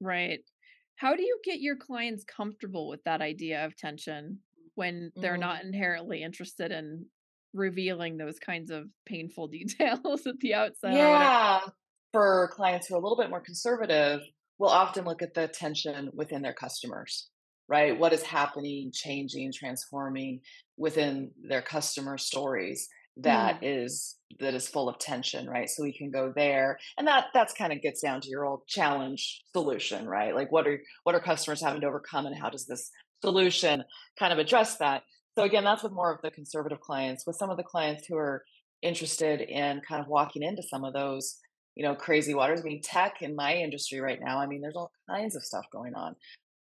Right. 0.00 0.40
How 0.96 1.14
do 1.14 1.22
you 1.22 1.38
get 1.44 1.60
your 1.60 1.76
clients 1.76 2.24
comfortable 2.24 2.88
with 2.88 3.02
that 3.04 3.22
idea 3.22 3.64
of 3.64 3.76
tension 3.76 4.40
when 4.74 5.12
they're 5.16 5.36
mm. 5.36 5.40
not 5.40 5.64
inherently 5.64 6.22
interested 6.22 6.72
in 6.72 7.06
revealing 7.52 8.16
those 8.16 8.38
kinds 8.38 8.70
of 8.70 8.86
painful 9.06 9.48
details 9.48 10.26
at 10.26 10.38
the 10.40 10.54
outset? 10.54 10.94
Yeah. 10.94 11.60
For 12.12 12.50
clients 12.52 12.88
who 12.88 12.94
are 12.94 12.98
a 12.98 13.00
little 13.00 13.16
bit 13.16 13.30
more 13.30 13.40
conservative, 13.40 14.20
we'll 14.58 14.70
often 14.70 15.04
look 15.04 15.22
at 15.22 15.32
the 15.32 15.48
tension 15.48 16.10
within 16.12 16.42
their 16.42 16.52
customers, 16.52 17.30
right? 17.68 17.98
What 17.98 18.12
is 18.12 18.22
happening, 18.22 18.90
changing, 18.92 19.52
transforming 19.52 20.40
within 20.76 21.30
their 21.42 21.62
customer 21.62 22.18
stories 22.18 22.88
that 23.16 23.60
mm. 23.60 23.84
is 23.84 24.16
that 24.38 24.54
is 24.54 24.68
full 24.68 24.88
of 24.88 24.98
tension 24.98 25.48
right? 25.48 25.68
So 25.68 25.82
we 25.82 25.92
can 25.92 26.10
go 26.10 26.32
there 26.34 26.78
and 26.96 27.06
that 27.06 27.26
that's 27.34 27.52
kind 27.52 27.72
of 27.72 27.82
gets 27.82 28.00
down 28.00 28.20
to 28.20 28.28
your 28.28 28.44
old 28.44 28.66
challenge 28.66 29.42
solution 29.52 30.06
right? 30.06 30.34
Like 30.34 30.52
what 30.52 30.66
are 30.66 30.80
what 31.04 31.14
are 31.14 31.20
customers 31.20 31.60
having 31.60 31.80
to 31.82 31.86
overcome 31.86 32.26
and 32.26 32.36
how 32.36 32.50
does 32.50 32.66
this 32.66 32.90
solution 33.22 33.84
kind 34.18 34.32
of 34.32 34.38
address 34.38 34.76
that? 34.78 35.02
So 35.36 35.44
again 35.44 35.64
that's 35.64 35.82
with 35.82 35.92
more 35.92 36.12
of 36.12 36.22
the 36.22 36.30
conservative 36.30 36.80
clients 36.80 37.26
with 37.26 37.36
some 37.36 37.50
of 37.50 37.56
the 37.56 37.62
clients 37.62 38.06
who 38.06 38.16
are 38.16 38.44
interested 38.82 39.40
in 39.40 39.82
kind 39.86 40.00
of 40.00 40.08
walking 40.08 40.42
into 40.42 40.62
some 40.62 40.84
of 40.84 40.94
those 40.94 41.38
you 41.74 41.84
know 41.84 41.94
crazy 41.94 42.34
waters. 42.34 42.60
I 42.60 42.64
mean 42.64 42.82
tech 42.82 43.22
in 43.22 43.34
my 43.34 43.54
industry 43.54 44.00
right 44.00 44.18
now 44.20 44.38
i 44.40 44.46
mean 44.46 44.60
there's 44.60 44.76
all 44.76 44.90
kinds 45.08 45.36
of 45.36 45.44
stuff 45.44 45.64
going 45.72 45.94
on 45.94 46.16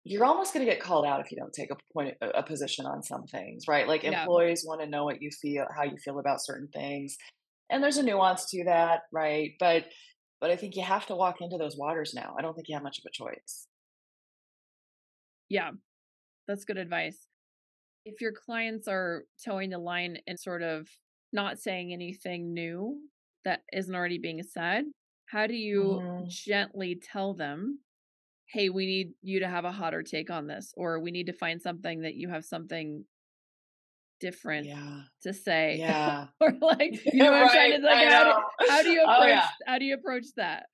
you're 0.09 0.25
almost 0.25 0.53
going 0.55 0.65
to 0.65 0.71
get 0.73 0.81
called 0.83 1.05
out 1.07 1.21
if 1.21 1.31
you 1.31 1.37
don't 1.37 1.53
take 1.53 1.71
a 1.71 1.77
point 1.93 2.17
a 2.23 2.43
position 2.43 2.87
on 2.87 3.03
some 3.03 3.25
things 3.27 3.65
right 3.69 3.89
like 3.89 4.05
employees 4.05 4.65
want 4.67 4.81
to 4.81 4.87
know 4.87 5.05
what 5.05 5.23
you 5.23 5.31
feel 5.31 5.67
how 5.77 5.83
you 5.85 5.97
feel 5.99 6.19
about 6.19 6.43
certain 6.43 6.69
things 6.69 7.17
and 7.71 7.83
there's 7.83 7.99
a 7.99 8.03
nuance 8.03 8.47
to 8.51 8.65
that 8.65 9.03
right 9.13 9.53
but 9.61 9.87
But 10.41 10.51
I 10.53 10.57
think 10.57 10.77
you 10.77 10.83
have 10.85 11.07
to 11.07 11.17
walk 11.17 11.41
into 11.43 11.59
those 11.59 11.77
waters 11.77 12.15
now. 12.15 12.35
I 12.39 12.43
don't 12.43 12.55
think 12.55 12.69
you 12.69 12.77
have 12.77 12.85
much 12.85 12.99
of 13.01 13.05
a 13.07 13.13
choice. 13.13 13.69
Yeah, 15.49 15.73
that's 16.49 16.65
good 16.65 16.79
advice. 16.79 17.29
If 18.05 18.21
your 18.21 18.33
clients 18.33 18.89
are 18.89 19.25
toeing 19.45 19.71
the 19.71 19.79
line 19.79 20.19
and 20.27 20.41
sort 20.41 20.63
of 20.63 20.89
not 21.33 21.59
saying 21.61 21.93
anything 21.93 22.55
new 22.55 23.09
that 23.45 23.63
isn't 23.73 23.95
already 23.95 24.19
being 24.19 24.43
said, 24.43 24.87
how 25.27 25.47
do 25.47 25.55
you 25.55 26.05
Mhm. 26.11 26.39
gently 26.47 26.97
tell 26.97 27.35
them, 27.35 27.81
hey, 28.51 28.69
we 28.71 28.87
need 28.87 29.13
you 29.23 29.41
to 29.41 29.49
have 29.49 29.65
a 29.65 29.73
hotter 29.73 30.03
take 30.03 30.31
on 30.31 30.47
this, 30.47 30.73
or 30.77 31.01
we 31.01 31.11
need 31.11 31.27
to 31.27 31.33
find 31.33 31.61
something 31.61 32.03
that 32.03 32.15
you 32.15 32.29
have 32.29 32.45
something 32.45 33.05
different 34.21 34.67
Yeah. 34.67 35.03
to 35.23 35.33
say? 35.33 35.77
Yeah. 35.79 36.27
or 36.41 36.53
like, 36.61 37.05
you 37.13 37.23
know 37.23 37.33
what 37.33 37.43
I'm 37.43 37.49
trying 37.49 37.71
to 37.73 37.79
Right, 37.79 37.83
like, 37.83 38.09
how 38.11 38.25
do, 38.25 38.33
how 38.69 38.83
do 38.83 38.91
you 38.91 39.05
Oh, 39.07 39.15
approach 39.15 39.29
yeah. 39.29 39.49
how 39.67 39.79
do 39.79 39.85
you 39.85 39.95
approach 39.95 40.27
that? 40.37 40.67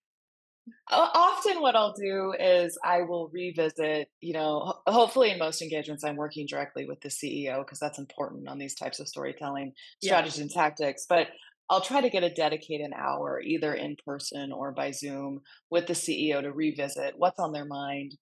Often, 0.90 1.60
what 1.60 1.76
I'll 1.76 1.92
do 1.92 2.34
is 2.38 2.78
I 2.84 3.02
will 3.02 3.28
revisit, 3.28 4.08
you 4.20 4.32
know, 4.32 4.74
hopefully 4.86 5.30
in 5.30 5.38
most 5.38 5.60
engagements, 5.60 6.04
I'm 6.04 6.16
working 6.16 6.46
directly 6.46 6.86
with 6.86 7.00
the 7.00 7.10
CEO 7.10 7.58
because 7.64 7.78
that's 7.78 7.98
important 7.98 8.48
on 8.48 8.58
these 8.58 8.74
types 8.74 8.98
of 9.00 9.08
storytelling 9.08 9.72
Yeah. 10.00 10.08
strategies 10.08 10.38
and 10.38 10.50
tactics. 10.50 11.04
But 11.08 11.28
I'll 11.70 11.80
try 11.80 12.00
to 12.00 12.10
get 12.10 12.22
a 12.22 12.30
dedicated 12.30 12.92
hour, 12.94 13.40
either 13.40 13.74
in 13.74 13.96
person 14.04 14.52
or 14.52 14.72
by 14.72 14.90
Zoom, 14.90 15.40
with 15.70 15.86
the 15.86 15.94
CEO 15.94 16.42
to 16.42 16.52
revisit 16.52 17.14
what's 17.16 17.38
on 17.38 17.52
their 17.52 17.64
mind, 17.64 18.16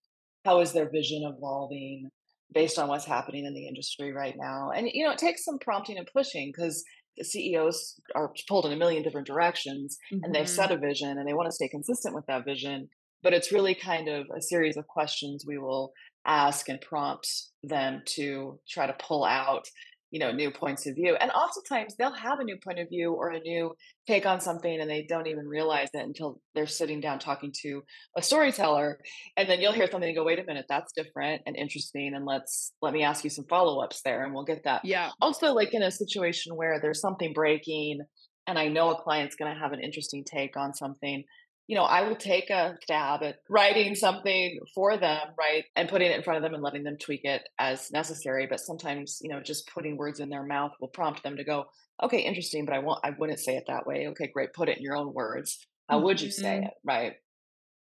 how 0.44 0.61
is 0.61 0.72
their 0.72 0.90
vision 0.90 1.22
evolving 1.25 2.11
based 2.54 2.78
on 2.78 2.88
what's 2.88 3.04
happening 3.04 3.44
in 3.44 3.54
the 3.54 3.66
industry 3.66 4.12
right 4.12 4.34
now. 4.37 4.70
And, 4.75 4.88
you 4.92 5.04
know, 5.04 5.12
it 5.12 5.18
takes 5.18 5.44
some 5.44 5.58
prompting 5.58 5.99
and 5.99 6.08
pushing 6.12 6.52
because 6.54 6.84
the 7.16 7.25
CEOs 7.25 8.00
are 8.14 8.32
pulled 8.49 8.66
in 8.66 8.72
a 8.72 8.76
million 8.76 9.02
different 9.02 9.26
directions 9.26 9.99
and 10.11 10.34
they've 10.34 10.49
set 10.49 10.70
mm-hmm. 10.70 10.82
a 10.82 10.87
vision 10.87 11.18
and 11.18 11.28
they 11.28 11.34
want 11.34 11.46
to 11.46 11.54
stay 11.54 11.68
consistent 11.68 12.14
with 12.14 12.26
that 12.26 12.44
vision. 12.44 12.88
But 13.22 13.32
it's 13.32 13.52
really 13.52 13.75
kind 13.75 14.08
of 14.08 14.26
a 14.37 14.42
series 14.42 14.76
of 14.76 14.87
questions 14.87 15.44
we 15.46 15.58
will 15.58 15.92
ask 16.26 16.68
and 16.68 16.80
prompt 16.80 17.28
them 17.62 18.02
to 18.06 18.58
try 18.68 18.87
to 18.87 18.94
pull 18.94 19.25
out, 19.25 19.66
you 20.12 20.21
know, 20.21 20.31
new 20.31 20.50
points 20.50 20.87
of 20.87 20.95
view. 20.95 21.16
And 21.16 21.31
oftentimes 21.33 21.97
they'll 21.97 22.12
have 22.12 22.38
a 22.38 22.45
new 22.45 22.59
point 22.62 22.78
of 22.78 22.88
view 22.88 23.12
or 23.14 23.31
a 23.31 23.40
new 23.40 23.75
take 24.07 24.26
on 24.26 24.40
something 24.40 24.81
and 24.81 24.88
they 24.88 25.02
don't 25.09 25.26
even 25.26 25.49
realize 25.49 25.88
it 25.95 26.04
until 26.04 26.40
they're 26.54 26.66
sitting 26.69 27.00
down 27.00 27.19
talking 27.19 27.50
to 27.62 27.83
a 28.16 28.23
storyteller. 28.23 29.00
And 29.37 29.49
then 29.49 29.61
you'll 29.61 29.73
hear 29.73 29.90
something 29.90 30.09
and 30.09 30.16
go, 30.16 30.23
wait 30.23 30.38
a 30.38 30.45
minute, 30.45 30.66
that's 30.69 30.92
different 30.92 31.42
and 31.47 31.57
interesting. 31.57 32.14
And 32.14 32.26
let's 32.26 32.73
let 32.83 32.92
me 32.92 33.02
ask 33.02 33.25
you 33.25 33.31
some 33.31 33.47
follow-ups 33.49 34.02
there 34.04 34.23
and 34.25 34.35
we'll 34.35 34.45
get 34.45 34.62
that 34.64 34.85
Yeah. 34.85 35.11
also 35.21 35.54
like 35.54 35.73
in 35.75 35.83
a 35.83 35.90
situation 35.90 36.54
where 36.54 36.78
there's 36.81 37.00
something 37.00 37.33
breaking 37.33 38.00
and 38.47 38.59
i 38.59 38.69
know 38.69 38.90
a 38.90 39.00
client's 39.00 39.37
going 39.37 39.52
to 39.52 39.59
have 39.59 39.73
an 39.73 39.81
interesting 39.81 40.25
take 40.25 40.57
on 40.57 40.75
something 40.75 41.25
you 41.66 41.76
know 41.76 41.85
i 41.85 42.02
will 42.02 42.16
take 42.16 42.50
a 42.50 42.76
stab 42.83 43.23
at 43.23 43.37
writing 43.49 43.95
something 43.95 44.59
for 44.75 44.97
them 44.97 45.28
right 45.38 45.64
and 45.76 45.88
putting 45.88 46.11
it 46.11 46.16
in 46.16 46.23
front 46.23 46.37
of 46.37 46.42
them 46.42 46.54
and 46.54 46.62
letting 46.62 46.83
them 46.83 46.97
tweak 46.99 47.25
it 47.25 47.42
as 47.59 47.90
necessary 47.90 48.47
but 48.47 48.61
sometimes 48.61 49.19
you 49.23 49.28
know 49.31 49.40
just 49.40 49.69
putting 49.73 49.97
words 49.97 50.21
in 50.21 50.28
their 50.28 50.45
mouth 50.45 50.73
will 50.81 50.88
prompt 50.88 51.23
them 51.23 51.37
to 51.37 51.45
go 51.45 51.64
okay 52.02 52.21
interesting 52.21 52.64
but 52.64 52.75
i 52.75 52.78
won't 52.78 53.00
i 53.04 53.11
wouldn't 53.19 53.40
say 53.40 53.57
it 53.57 53.64
that 53.69 53.87
way 53.87 54.09
okay 54.09 54.26
great 54.33 54.52
put 54.52 54.69
it 54.69 54.78
in 54.78 54.83
your 54.83 54.97
own 54.97 55.12
words 55.14 55.66
how 55.88 56.00
would 56.00 56.21
you 56.21 56.31
say 56.31 56.59
Mhm. 56.59 56.64
it 56.64 56.75
right 56.85 57.14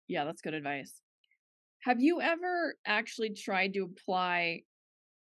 Yeah, 0.07 0.25
that's 0.25 0.41
good 0.41 0.53
advice. 0.53 1.01
Have 1.83 2.01
you 2.01 2.21
ever 2.21 2.75
actually 2.85 3.33
tried 3.33 3.73
to 3.75 3.81
apply 3.83 4.63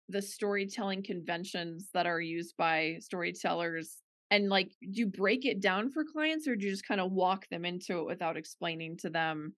the 0.08 0.22
storytelling 0.22 1.04
conventions 1.04 1.90
that 1.94 2.06
are 2.06 2.20
used 2.22 2.56
by 2.58 2.98
storytellers 3.00 4.02
and 4.34 4.48
like 4.48 4.70
do 4.80 5.00
you 5.00 5.06
break 5.06 5.44
it 5.44 5.60
down 5.60 5.90
for 5.90 6.04
clients 6.04 6.48
or 6.48 6.56
do 6.56 6.66
you 6.66 6.72
just 6.72 6.86
kind 6.86 7.00
of 7.00 7.12
walk 7.12 7.48
them 7.50 7.64
into 7.64 7.98
it 8.00 8.06
without 8.06 8.36
explaining 8.36 8.96
to 8.98 9.10
them 9.10 9.54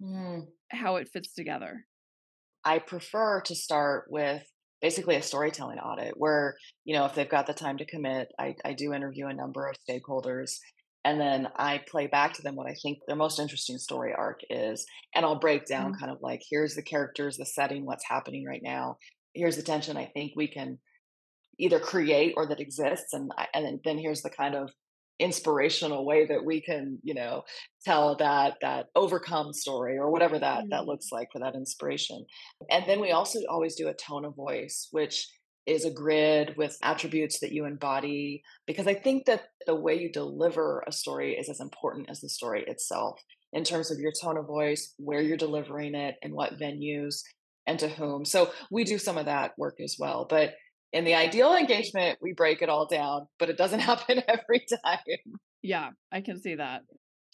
Hmm. 0.00 0.50
how 0.70 0.96
it 0.96 1.08
fits 1.08 1.34
together? 1.34 1.86
I 2.64 2.78
prefer 2.78 3.40
to 3.42 3.54
start 3.54 4.10
with 4.10 4.46
basically 4.80 5.16
a 5.16 5.22
storytelling 5.22 5.78
audit 5.78 6.14
where, 6.16 6.56
you 6.84 6.94
know, 6.94 7.04
if 7.06 7.14
they've 7.14 7.28
got 7.28 7.46
the 7.46 7.54
time 7.54 7.78
to 7.78 7.86
commit, 7.86 8.28
I, 8.38 8.54
I 8.64 8.72
do 8.74 8.92
interview 8.92 9.26
a 9.26 9.34
number 9.34 9.66
of 9.68 9.76
stakeholders 9.88 10.52
and 11.04 11.18
then 11.20 11.48
I 11.56 11.78
play 11.78 12.06
back 12.06 12.34
to 12.34 12.42
them 12.42 12.56
what 12.56 12.68
I 12.70 12.74
think 12.74 12.98
their 13.06 13.16
most 13.16 13.38
interesting 13.38 13.78
story 13.78 14.12
arc 14.12 14.40
is. 14.50 14.86
And 15.14 15.24
I'll 15.24 15.38
break 15.38 15.64
down 15.66 15.92
Mhm. 15.92 15.98
kind 15.98 16.12
of 16.12 16.18
like, 16.20 16.42
here's 16.48 16.74
the 16.74 16.82
characters, 16.82 17.36
the 17.38 17.46
setting, 17.46 17.86
what's 17.86 18.06
happening 18.06 18.44
right 18.46 18.62
now. 18.62 18.98
Here's 19.34 19.56
the 19.56 19.62
tension 19.62 19.96
I 19.96 20.06
think 20.06 20.32
we 20.36 20.48
can 20.48 20.78
either 21.60 21.78
create 21.80 22.34
or 22.36 22.46
that 22.48 22.60
exists. 22.60 23.12
And, 23.12 23.30
and 23.54 23.80
then, 23.84 23.98
here's 23.98 24.22
the 24.22 24.30
kind 24.30 24.54
of 24.54 24.70
inspirational 25.20 26.06
way 26.06 26.26
that 26.26 26.44
we 26.44 26.62
can, 26.62 26.98
you 27.02 27.14
know, 27.14 27.42
tell 27.84 28.16
that 28.16 28.54
that 28.62 28.86
overcome 28.94 29.52
story 29.52 29.98
or 29.98 30.10
whatever 30.10 30.38
that 30.38 30.64
that 30.70 30.82
Mm. 30.82 30.86
looks 30.86 31.08
like 31.12 31.28
for 31.32 31.38
that 31.40 31.54
inspiration 31.54 32.24
and 32.70 32.84
then 32.86 33.00
we 33.00 33.10
also 33.12 33.38
always 33.48 33.74
do 33.74 33.88
a 33.88 33.94
tone 33.94 34.24
of 34.24 34.34
voice 34.34 34.88
which 34.92 35.28
is 35.66 35.84
a 35.84 35.90
grid 35.90 36.54
with 36.56 36.76
attributes 36.82 37.40
that 37.40 37.52
you 37.52 37.64
embody 37.66 38.42
because 38.66 38.86
i 38.86 38.94
think 38.94 39.26
that 39.26 39.42
the 39.66 39.74
way 39.74 39.94
you 39.94 40.10
deliver 40.10 40.82
a 40.86 40.92
story 40.92 41.34
is 41.36 41.48
as 41.50 41.60
important 41.60 42.08
as 42.10 42.20
the 42.20 42.28
story 42.28 42.64
itself 42.66 43.20
in 43.52 43.64
terms 43.64 43.90
of 43.90 43.98
your 43.98 44.12
tone 44.22 44.38
of 44.38 44.46
voice 44.46 44.94
where 44.98 45.20
you're 45.20 45.36
delivering 45.36 45.94
it 45.94 46.16
and 46.22 46.32
what 46.32 46.58
venues 46.58 47.22
and 47.66 47.78
to 47.78 47.88
whom 47.88 48.24
so 48.24 48.50
we 48.70 48.84
do 48.84 48.98
some 48.98 49.18
of 49.18 49.26
that 49.26 49.52
work 49.58 49.76
as 49.82 49.96
well 49.98 50.26
but 50.28 50.54
in 50.92 51.04
the 51.04 51.14
ideal 51.14 51.54
engagement 51.54 52.18
we 52.20 52.32
break 52.32 52.62
it 52.62 52.68
all 52.68 52.86
down 52.86 53.26
but 53.38 53.48
it 53.50 53.56
doesn't 53.56 53.80
happen 53.90 54.22
every 54.28 54.64
time 54.84 55.38
Yeah, 55.62 55.90
I 56.10 56.20
can 56.22 56.40
see 56.40 56.54
that. 56.54 56.82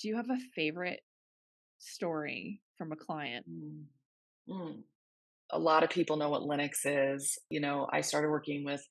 Do 0.00 0.08
you 0.08 0.16
have 0.16 0.28
a 0.30 0.38
favorite 0.54 1.00
story 1.78 2.60
from 2.76 2.92
a 2.92 2.96
client? 2.96 3.46
Mm. 3.48 3.84
Mm. 4.48 4.82
A 5.50 5.58
lot 5.58 5.84
of 5.84 5.90
people 5.90 6.16
know 6.16 6.28
what 6.30 6.42
Linux 6.42 6.78
is. 6.84 7.38
You 7.50 7.60
know, 7.60 7.86
I 7.92 8.00
started 8.00 8.30
working 8.30 8.64
with 8.64 8.84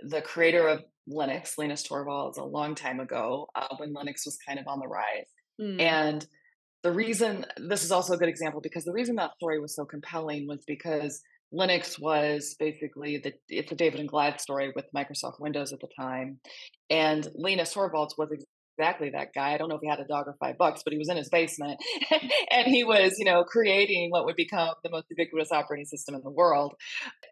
the 0.00 0.20
creator 0.22 0.66
of 0.68 0.82
Linux, 1.08 1.56
Linus 1.56 1.86
Torvalds, 1.86 2.36
a 2.38 2.44
long 2.44 2.74
time 2.74 3.00
ago 3.00 3.46
uh, 3.54 3.76
when 3.78 3.94
Linux 3.94 4.26
was 4.26 4.38
kind 4.46 4.58
of 4.58 4.66
on 4.66 4.80
the 4.80 4.88
rise. 4.88 5.30
Mm, 5.60 5.80
And 5.80 6.26
the 6.82 6.92
reason 6.92 7.46
this 7.56 7.84
is 7.84 7.92
also 7.92 8.14
a 8.14 8.18
good 8.18 8.28
example 8.28 8.60
because 8.60 8.84
the 8.84 8.92
reason 8.92 9.16
that 9.16 9.34
story 9.36 9.60
was 9.60 9.74
so 9.74 9.84
compelling 9.84 10.46
was 10.46 10.62
because 10.66 11.20
Linux 11.52 12.00
was 12.00 12.54
basically 12.58 13.18
the 13.18 13.32
it's 13.48 13.72
a 13.72 13.74
David 13.74 14.00
and 14.00 14.08
Goliath 14.08 14.40
story 14.40 14.72
with 14.74 14.84
Microsoft 14.94 15.40
Windows 15.40 15.72
at 15.72 15.80
the 15.80 15.88
time, 15.98 16.40
and 16.90 17.26
Linus 17.34 17.74
Torvalds 17.74 18.18
was 18.18 18.28
exactly 18.78 19.10
that 19.10 19.28
guy. 19.34 19.54
I 19.54 19.58
don't 19.58 19.68
know 19.68 19.76
if 19.76 19.80
he 19.82 19.88
had 19.88 20.00
a 20.00 20.06
dog 20.06 20.26
or 20.28 20.36
five 20.38 20.58
bucks, 20.58 20.82
but 20.84 20.92
he 20.92 20.98
was 20.98 21.08
in 21.08 21.16
his 21.16 21.28
basement, 21.28 21.80
and 22.50 22.66
he 22.66 22.84
was 22.84 23.14
you 23.18 23.24
know 23.24 23.44
creating 23.44 24.10
what 24.10 24.26
would 24.26 24.36
become 24.36 24.74
the 24.82 24.90
most 24.90 25.06
ubiquitous 25.10 25.52
operating 25.52 25.86
system 25.86 26.14
in 26.14 26.20
the 26.22 26.30
world, 26.30 26.74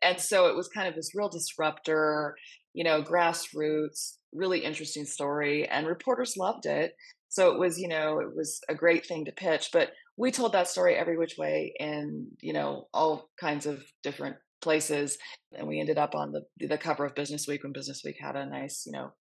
and 0.02 0.20
so 0.20 0.46
it 0.46 0.56
was 0.56 0.68
kind 0.68 0.88
of 0.88 0.94
this 0.94 1.14
real 1.14 1.28
disruptor, 1.28 2.36
you 2.72 2.84
know, 2.84 3.02
grassroots, 3.02 4.16
really 4.32 4.60
interesting 4.60 5.04
story, 5.04 5.68
and 5.68 5.86
reporters 5.86 6.36
loved 6.36 6.66
it. 6.66 6.94
So 7.28 7.52
it 7.52 7.58
was, 7.58 7.78
you 7.78 7.88
know, 7.88 8.20
it 8.20 8.34
was 8.34 8.60
a 8.68 8.74
great 8.74 9.04
thing 9.04 9.24
to 9.26 9.32
pitch, 9.32 9.70
but 9.72 9.90
we 10.16 10.30
told 10.30 10.52
that 10.52 10.68
story 10.68 10.96
every 10.96 11.18
which 11.18 11.36
way 11.38 11.74
in, 11.78 12.28
you 12.40 12.52
know, 12.52 12.88
all 12.92 13.30
kinds 13.38 13.66
of 13.66 13.82
different 14.02 14.36
places. 14.62 15.18
And 15.56 15.68
we 15.68 15.80
ended 15.80 15.98
up 15.98 16.14
on 16.14 16.32
the 16.32 16.66
the 16.66 16.78
cover 16.78 17.04
of 17.04 17.14
Business 17.14 17.46
Week 17.46 17.62
when 17.62 17.72
Business 17.72 18.02
Week 18.04 18.16
had 18.20 18.36
a 18.36 18.46
nice, 18.46 18.84
you 18.86 18.92
know, 18.92 19.12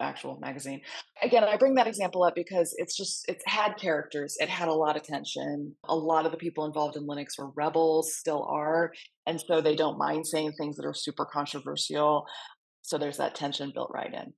actual 0.00 0.38
magazine. 0.40 0.80
Again, 1.22 1.44
I 1.44 1.56
bring 1.56 1.74
that 1.74 1.86
example 1.86 2.22
up 2.22 2.34
because 2.34 2.74
it's 2.78 2.96
just 2.96 3.28
it 3.28 3.42
had 3.46 3.76
characters. 3.76 4.36
It 4.38 4.48
had 4.48 4.68
a 4.68 4.74
lot 4.74 4.96
of 4.96 5.02
tension. 5.02 5.74
A 5.84 5.96
lot 5.96 6.26
of 6.26 6.32
the 6.32 6.38
people 6.38 6.64
involved 6.66 6.96
in 6.96 7.06
Linux 7.06 7.38
were 7.38 7.50
rebels, 7.56 8.14
still 8.14 8.44
are, 8.44 8.92
and 9.26 9.40
so 9.40 9.60
they 9.60 9.76
don't 9.76 9.98
mind 9.98 10.26
saying 10.26 10.52
things 10.52 10.76
that 10.76 10.86
are 10.86 10.94
super 10.94 11.26
controversial. 11.26 12.26
So 12.82 12.96
there's 12.96 13.18
that 13.18 13.34
tension 13.34 13.72
built 13.74 13.90
right 13.92 14.12
in. 14.12 14.32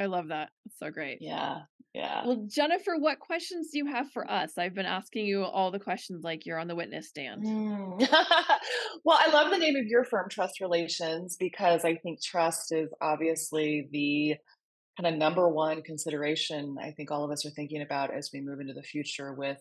I 0.00 0.06
love 0.06 0.28
that. 0.28 0.48
It's 0.66 0.78
so 0.78 0.90
great. 0.90 1.18
Yeah. 1.20 1.58
Yeah. 1.92 2.24
Well, 2.24 2.46
Jennifer, 2.46 2.96
what 2.98 3.18
questions 3.18 3.70
do 3.72 3.78
you 3.78 3.86
have 3.86 4.10
for 4.12 4.28
us? 4.30 4.56
I've 4.56 4.74
been 4.74 4.86
asking 4.86 5.26
you 5.26 5.42
all 5.42 5.72
the 5.72 5.80
questions 5.80 6.22
like 6.22 6.46
you're 6.46 6.58
on 6.58 6.68
the 6.68 6.76
witness 6.76 7.08
stand. 7.08 7.44
Mm. 7.44 8.08
well, 9.04 9.18
I 9.20 9.30
love 9.32 9.50
the 9.50 9.58
name 9.58 9.74
of 9.74 9.86
your 9.86 10.04
firm, 10.04 10.28
Trust 10.30 10.60
Relations, 10.60 11.36
because 11.38 11.84
I 11.84 11.96
think 11.96 12.22
trust 12.22 12.72
is 12.72 12.90
obviously 13.02 13.88
the 13.90 14.36
kind 15.00 15.12
of 15.12 15.18
number 15.18 15.48
one 15.48 15.82
consideration 15.82 16.76
I 16.80 16.92
think 16.92 17.10
all 17.10 17.24
of 17.24 17.30
us 17.30 17.44
are 17.44 17.50
thinking 17.50 17.82
about 17.82 18.14
as 18.14 18.30
we 18.32 18.40
move 18.40 18.60
into 18.60 18.74
the 18.74 18.82
future 18.82 19.34
with 19.34 19.58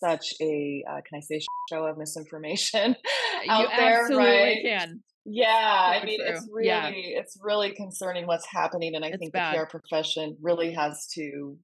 such 0.00 0.34
a, 0.40 0.84
uh, 0.88 1.00
can 1.08 1.18
I 1.18 1.20
say, 1.20 1.40
show 1.70 1.84
of 1.84 1.98
misinformation 1.98 2.94
you 3.44 3.68
there, 3.76 4.02
absolutely 4.02 4.26
right? 4.26 4.58
can. 4.62 5.02
Yeah, 5.28 5.98
I 6.00 6.04
mean 6.04 6.20
it's 6.22 6.48
really 6.52 6.66
Yeah. 6.68 6.88
it's 6.88 7.36
really 7.42 7.72
concerning 7.72 8.26
what's 8.26 8.46
happening 8.46 8.94
and 8.94 9.04
I 9.04 9.08
It's 9.08 9.18
think 9.18 9.32
bad. 9.32 9.54
the 9.54 9.64
PR 9.64 9.66
profession 9.66 10.36
really 10.40 10.72
has 10.72 11.08
to 11.14 11.58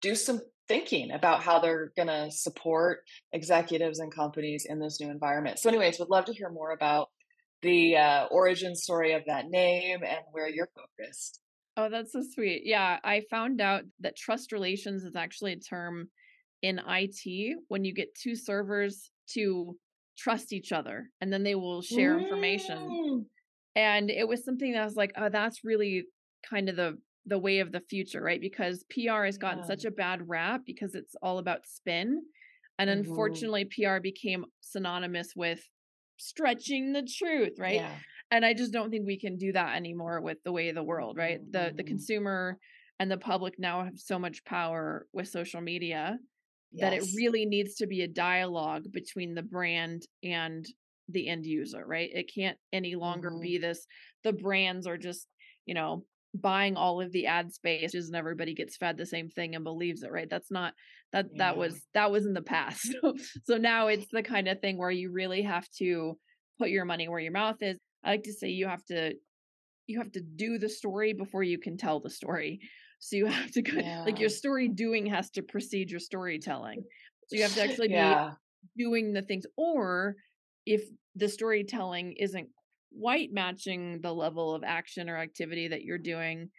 do 0.00 0.14
some 0.14 0.40
thinking 0.68 1.10
about 1.10 1.42
how 1.42 1.58
they're 1.58 1.92
going 1.96 2.08
to 2.08 2.30
support 2.30 3.00
executives 3.32 3.98
and 3.98 4.14
companies 4.14 4.66
in 4.68 4.78
this 4.78 5.00
new 5.00 5.10
environment. 5.10 5.58
So 5.58 5.68
anyways, 5.68 5.98
would 5.98 6.10
love 6.10 6.26
to 6.26 6.32
hear 6.32 6.50
more 6.50 6.70
about 6.72 7.08
the 7.62 7.96
uh, 7.96 8.26
origin 8.26 8.76
story 8.76 9.14
of 9.14 9.22
that 9.26 9.46
name 9.48 10.04
and 10.04 10.20
where 10.30 10.48
you're 10.48 10.68
focused. 10.76 11.40
Oh, 11.76 11.88
that's 11.88 12.12
so 12.12 12.22
sweet. 12.22 12.62
Yeah, 12.64 12.98
I 13.02 13.22
found 13.30 13.60
out 13.60 13.84
that 14.00 14.14
trust 14.16 14.52
relations 14.52 15.04
is 15.04 15.16
actually 15.16 15.54
a 15.54 15.58
term 15.58 16.10
in 16.62 16.80
IT 16.86 17.56
when 17.68 17.84
you 17.84 17.94
get 17.94 18.14
two 18.14 18.36
servers 18.36 19.10
to 19.30 19.76
trust 20.18 20.52
each 20.52 20.72
other 20.72 21.10
and 21.20 21.32
then 21.32 21.42
they 21.44 21.54
will 21.54 21.80
share 21.80 22.18
information. 22.18 22.78
Mm. 22.90 23.24
And 23.76 24.10
it 24.10 24.26
was 24.26 24.44
something 24.44 24.72
that 24.72 24.82
I 24.82 24.84
was 24.84 24.96
like, 24.96 25.12
oh, 25.16 25.28
that's 25.28 25.64
really 25.64 26.04
kind 26.48 26.68
of 26.68 26.76
the 26.76 26.98
the 27.26 27.38
way 27.38 27.58
of 27.58 27.72
the 27.72 27.80
future, 27.80 28.22
right? 28.22 28.40
Because 28.40 28.84
PR 28.90 29.26
has 29.26 29.36
gotten 29.36 29.58
Yeah. 29.58 29.66
such 29.66 29.84
a 29.84 29.90
bad 29.90 30.26
rap 30.26 30.62
because 30.64 30.94
it's 30.94 31.14
all 31.22 31.38
about 31.38 31.66
spin. 31.66 32.22
And 32.78 32.88
Mhm. 32.88 32.98
unfortunately, 33.00 33.66
PR 33.66 34.00
became 34.00 34.46
synonymous 34.60 35.36
with 35.36 35.62
stretching 36.16 36.92
the 36.92 37.02
truth, 37.02 37.58
right? 37.58 37.74
Yeah. 37.76 37.98
and 38.30 38.44
i 38.44 38.52
just 38.52 38.72
don't 38.74 38.90
think 38.90 39.06
we 39.06 39.18
can 39.18 39.38
do 39.38 39.52
that 39.52 39.74
anymore 39.74 40.20
with 40.20 40.36
the 40.44 40.52
way 40.52 40.68
of 40.68 40.74
the 40.74 40.82
world 40.82 41.16
right 41.16 41.40
the 41.50 41.72
the 41.74 41.82
Mhm. 41.82 41.86
consumer 41.86 42.58
and 42.98 43.10
the 43.10 43.16
public 43.16 43.58
now 43.58 43.84
have 43.84 43.98
so 43.98 44.18
much 44.18 44.44
power 44.44 45.06
with 45.14 45.28
social 45.28 45.62
media 45.62 46.18
that 46.72 46.92
it 46.92 47.04
really 47.16 47.46
needs 47.46 47.76
to 47.76 47.86
be 47.86 48.02
a 48.02 48.08
dialogue 48.08 48.84
between 48.92 49.34
the 49.34 49.42
brand 49.42 50.02
and 50.22 50.66
the 51.08 51.28
end 51.28 51.46
user 51.46 51.84
right? 51.86 52.10
It 52.12 52.30
can't 52.34 52.58
any 52.72 52.94
longer 52.94 53.30
Mhm. 53.30 53.40
be 53.42 53.58
this 53.58 53.86
the 54.24 54.32
brands 54.32 54.86
are 54.86 54.98
just 54.98 55.26
you 55.64 55.74
know 55.74 56.04
buying 56.34 56.76
all 56.76 57.00
of 57.00 57.10
the 57.12 57.26
ad 57.26 57.52
space 57.52 57.94
and 57.94 58.14
everybody 58.14 58.54
gets 58.54 58.76
fed 58.76 58.98
the 58.98 59.06
same 59.06 59.30
thing 59.30 59.54
and 59.54 59.64
believes 59.64 60.02
it 60.02 60.12
right? 60.12 60.28
That's 60.28 60.50
not 60.50 60.74
that 61.12 61.26
that 61.38 61.56
was 61.56 61.80
that 61.94 62.10
was 62.10 62.26
in 62.26 62.34
the 62.34 62.42
past. 62.42 62.94
So 63.44 63.56
now 63.56 63.88
it's 63.88 64.06
the 64.12 64.22
kind 64.22 64.46
of 64.48 64.60
thing 64.60 64.76
where 64.76 64.90
you 64.90 65.10
really 65.10 65.42
have 65.42 65.66
to 65.78 66.18
put 66.58 66.68
your 66.68 66.84
money 66.84 67.08
where 67.08 67.20
your 67.20 67.32
mouth 67.32 67.62
is. 67.62 67.78
I 68.04 68.10
like 68.10 68.24
to 68.24 68.32
say 68.32 68.48
you 68.48 68.66
have 68.68 68.84
to 68.86 69.14
you 69.86 69.98
have 69.98 70.12
to 70.12 70.20
do 70.20 70.58
the 70.58 70.68
story 70.68 71.14
before 71.14 71.42
you 71.42 71.58
can 71.58 71.78
tell 71.78 72.00
the 72.00 72.10
story 72.10 72.60
so 72.98 73.16
you 73.16 73.26
have 73.28 73.50
to 73.52 73.62
go, 73.62 73.82
like 74.06 74.18
your 74.18 74.28
story 74.28 74.68
doing 74.68 75.06
has 75.06 75.30
to 75.30 75.42
precede 75.42 75.90
your 75.90 76.00
storytelling. 76.00 76.84
So 77.26 77.36
you 77.36 77.42
have 77.42 77.54
to 77.54 77.62
actually 77.62 77.88
be 77.88 78.18
doing 78.76 79.12
the 79.12 79.22
things 79.22 79.44
or 79.56 80.16
if 80.66 80.82
the 81.14 81.28
storytelling 81.28 82.14
isn't 82.18 82.48
quite 83.00 83.32
matching 83.32 84.00
the 84.02 84.12
level 84.12 84.54
of 84.54 84.64
action 84.64 85.08
or 85.10 85.16
activity 85.18 85.68
that 85.68 85.82
you're 85.82 85.98
doing 85.98 86.50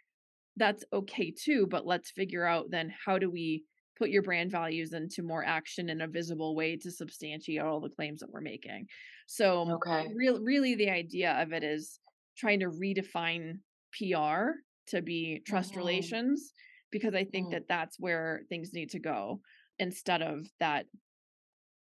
that's 0.56 0.84
okay 0.92 1.30
too 1.32 1.66
but 1.68 1.86
let's 1.86 2.10
figure 2.10 2.44
out 2.44 2.70
then 2.70 2.92
how 3.04 3.18
do 3.18 3.30
we 3.30 3.64
put 3.96 4.10
your 4.10 4.22
brand 4.22 4.50
values 4.50 4.92
into 4.92 5.22
more 5.22 5.44
action 5.44 5.90
in 5.90 6.00
a 6.00 6.08
visible 6.08 6.56
way 6.56 6.76
to 6.76 6.90
substantiate 6.90 7.60
all 7.60 7.80
the 7.80 7.90
claims 7.90 8.20
that 8.20 8.30
we're 8.30 8.40
making. 8.40 8.86
So 9.26 9.66
Okay. 9.70 10.08
real, 10.16 10.40
really 10.40 10.74
the 10.74 10.88
idea 10.88 11.32
of 11.34 11.52
it 11.52 11.62
is 11.62 12.00
trying 12.34 12.60
to 12.60 12.70
redefine 12.70 13.58
pr 13.92 14.52
to 14.88 15.02
be 15.02 15.40
trust 15.46 15.76
relations 15.76 16.52
because 16.90 17.14
i 17.14 17.24
think 17.24 17.48
Mm. 17.48 17.52
that 17.52 17.68
that's 17.68 17.98
where 18.00 18.42
things 18.48 18.72
need 18.72 18.90
to 18.90 18.98
go 18.98 19.40
instead 19.78 20.22
of 20.22 20.46
that 20.60 20.86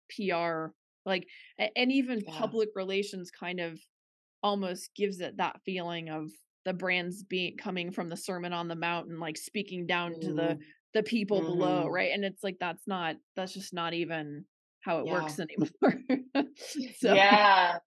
PR 0.09 0.73
like 1.05 1.27
and 1.57 1.91
even 1.91 2.21
Yeah. 2.21 2.39
public 2.39 2.69
relations 2.75 3.31
kind 3.31 3.59
of 3.59 3.79
almost 4.43 4.93
gives 4.95 5.19
it 5.19 5.37
that 5.37 5.61
feeling 5.65 6.09
of 6.09 6.31
the 6.65 6.73
brands 6.73 7.23
being 7.23 7.57
coming 7.57 7.91
from 7.91 8.09
the 8.09 8.17
sermon 8.17 8.53
on 8.53 8.67
the 8.67 8.75
mountain 8.75 9.19
like 9.19 9.37
speaking 9.37 9.85
down 9.85 10.19
to 10.21 10.33
the 10.33 10.57
Mm. 10.57 10.63
the 10.93 11.03
people 11.03 11.41
below 11.41 11.85
Mhm. 11.85 11.91
right 11.91 12.11
and 12.13 12.25
it's 12.25 12.43
like 12.43 12.57
that's 12.59 12.87
not 12.87 13.15
that's 13.35 13.53
just 13.53 13.73
not 13.73 13.93
even 13.93 14.45
how 14.81 14.99
it 14.99 15.05
Yeah. 15.05 15.11
works 15.13 15.39
anymore 15.39 16.01
so 16.97 17.13
Yeah. 17.15 17.79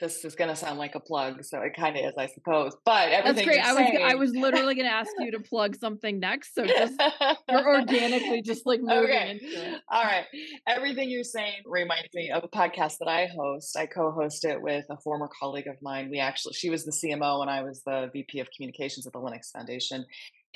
This 0.00 0.24
is 0.24 0.34
gonna 0.34 0.56
sound 0.56 0.78
like 0.78 0.94
a 0.96 1.00
plug, 1.00 1.44
so 1.44 1.60
it 1.60 1.74
kind 1.76 1.96
of 1.96 2.04
is, 2.04 2.14
I 2.18 2.26
suppose. 2.26 2.72
But 2.84 3.10
everything 3.10 3.46
that's 3.46 3.46
great 3.46 3.60
i 3.64 3.72
was 3.72 3.90
g- 3.90 4.02
i 4.02 4.08
saying- 4.08 4.18
was 4.18 4.30
literally 4.32 4.74
going 4.74 4.86
to 4.86 4.92
ask 4.92 5.10
you 5.20 5.30
to 5.30 5.40
plug 5.50 5.76
something 5.76 6.18
next 6.18 6.54
so 6.54 6.66
just 6.66 7.00
you're 7.48 7.66
organically 7.66 8.42
just 8.44 8.66
like 8.66 8.80
moving 8.80 9.04
okay. 9.04 9.30
into 9.30 9.46
it 9.46 9.80
All 9.88 10.02
right. 10.02 10.24
Everything 10.66 11.10
you're 11.10 11.22
saying 11.24 11.62
reminds 11.64 12.12
me 12.14 12.30
of 12.30 12.42
a 12.44 12.48
podcast 12.48 12.98
that 12.98 13.08
I 13.08 13.26
host. 13.26 13.76
I 13.76 13.86
co-host 13.86 14.44
it 14.44 14.60
with 14.60 14.84
a 14.90 14.96
former 14.98 15.28
colleague 15.40 15.68
of 15.68 15.80
mine. 15.80 16.10
We 16.10 16.18
actually, 16.18 16.54
she 16.54 16.70
was 16.70 16.84
the 16.84 16.90
CMO 16.92 17.40
and 17.42 17.50
I 17.50 17.62
was 17.62 17.82
the 17.82 18.10
VP 18.12 18.40
of 18.40 18.48
Communications 18.50 19.06
at 19.06 19.12
the 19.12 19.20
Linux 19.20 19.52
Foundation. 19.52 20.04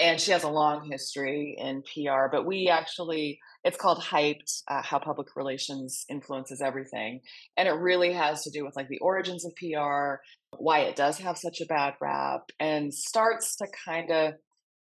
And 0.00 0.20
she 0.20 0.30
has 0.32 0.44
a 0.44 0.48
long 0.48 0.88
history 0.90 1.56
in 1.58 1.82
PR, 1.82 2.26
but 2.30 2.46
we 2.46 2.68
actually, 2.68 3.40
it's 3.68 3.76
called 3.76 4.02
Hyped, 4.02 4.62
uh, 4.66 4.80
How 4.82 4.98
Public 4.98 5.36
Relations 5.36 6.06
Influences 6.08 6.62
Everything. 6.62 7.20
And 7.58 7.68
it 7.68 7.72
really 7.72 8.14
has 8.14 8.42
to 8.44 8.50
do 8.50 8.64
with 8.64 8.74
like 8.74 8.88
the 8.88 8.98
origins 8.98 9.44
of 9.44 9.52
PR, 9.56 10.22
why 10.56 10.80
it 10.80 10.96
does 10.96 11.18
have 11.18 11.36
such 11.36 11.60
a 11.60 11.66
bad 11.66 11.92
rap, 12.00 12.50
and 12.58 12.94
starts 12.94 13.56
to 13.56 13.66
kind 13.84 14.10
of 14.10 14.34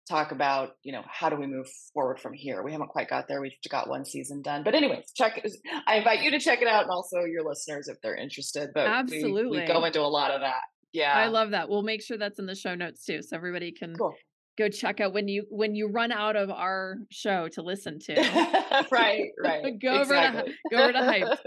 talk 0.08 0.30
about 0.30 0.70
you 0.84 0.92
know 0.92 1.02
how 1.06 1.28
do 1.28 1.36
we 1.36 1.46
move 1.46 1.66
forward 1.92 2.18
from 2.18 2.32
here 2.32 2.62
we 2.62 2.72
haven't 2.72 2.88
quite 2.88 3.10
got 3.10 3.28
there 3.28 3.42
we've 3.42 3.52
got 3.68 3.90
one 3.90 4.06
season 4.06 4.40
done 4.40 4.62
but 4.64 4.74
anyways 4.74 5.04
check 5.14 5.36
it 5.36 5.52
i 5.86 5.96
invite 5.96 6.22
you 6.22 6.30
to 6.30 6.38
check 6.38 6.62
it 6.62 6.66
out 6.66 6.84
and 6.84 6.90
also 6.90 7.24
your 7.24 7.46
listeners 7.46 7.88
if 7.88 8.00
they're 8.02 8.16
interested 8.16 8.70
but 8.74 8.86
we- 8.86 9.18
Absolutely. 9.18 9.60
we, 9.60 9.66
go 9.66 9.84
into 9.84 10.00
a 10.00 10.08
lot 10.08 10.30
of 10.30 10.40
that 10.40 10.62
yeah 10.94 11.12
i 11.12 11.26
love 11.26 11.50
that 11.50 11.68
we'll 11.68 11.82
make 11.82 12.02
sure 12.02 12.16
that's 12.16 12.38
in 12.38 12.46
the 12.46 12.54
show 12.54 12.74
notes 12.74 13.04
too 13.04 13.20
so 13.20 13.36
everybody 13.36 13.70
can 13.70 13.94
cool 13.94 14.14
go 14.58 14.68
check 14.68 15.00
out 15.00 15.14
when 15.14 15.28
you 15.28 15.44
when 15.48 15.74
you 15.74 15.88
run 15.88 16.10
out 16.10 16.36
of 16.36 16.50
our 16.50 16.96
show 17.10 17.48
to 17.48 17.62
listen 17.62 17.98
to. 18.06 18.14
Right 18.90 19.30
right. 19.42 19.78
Go 19.82 20.00
over 20.00 20.14
to 20.14 20.44
go 20.70 20.76
over 20.76 20.92
to 20.92 20.98
hype. 20.98 21.38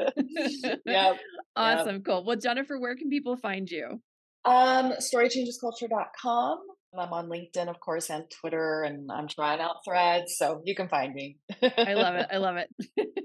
yep 0.86 1.18
awesome 1.56 2.02
cool. 2.02 2.24
Well 2.26 2.38
jennifer 2.38 2.80
where 2.80 2.96
can 2.96 3.10
people 3.10 3.36
find 3.36 3.70
you? 3.70 4.02
Um 4.46 4.94
storychangesculture.com 4.94 6.60
i'm 6.98 7.14
on 7.14 7.30
linkedin 7.30 7.70
of 7.70 7.80
course 7.80 8.10
and 8.10 8.26
twitter 8.30 8.84
and 8.84 9.10
i'm 9.14 9.26
trying 9.26 9.62
out 9.62 9.78
threads 9.86 10.36
so 10.38 10.62
you 10.66 10.76
can 10.76 10.90
find 10.90 11.14
me. 11.14 11.38
I 11.62 11.94
love 11.94 12.16
it 12.16 12.28
i 12.32 12.38
love 12.38 12.58
it. 12.58 12.70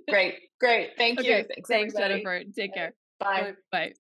Great 0.08 0.34
great. 0.60 0.90
Thank 0.96 1.22
you. 1.22 1.44
Thanks, 1.48 1.68
thanks 1.68 1.94
jennifer. 1.94 2.42
Take 2.56 2.74
care. 2.74 2.94
Bye. 3.18 3.54
Bye. 3.72 3.92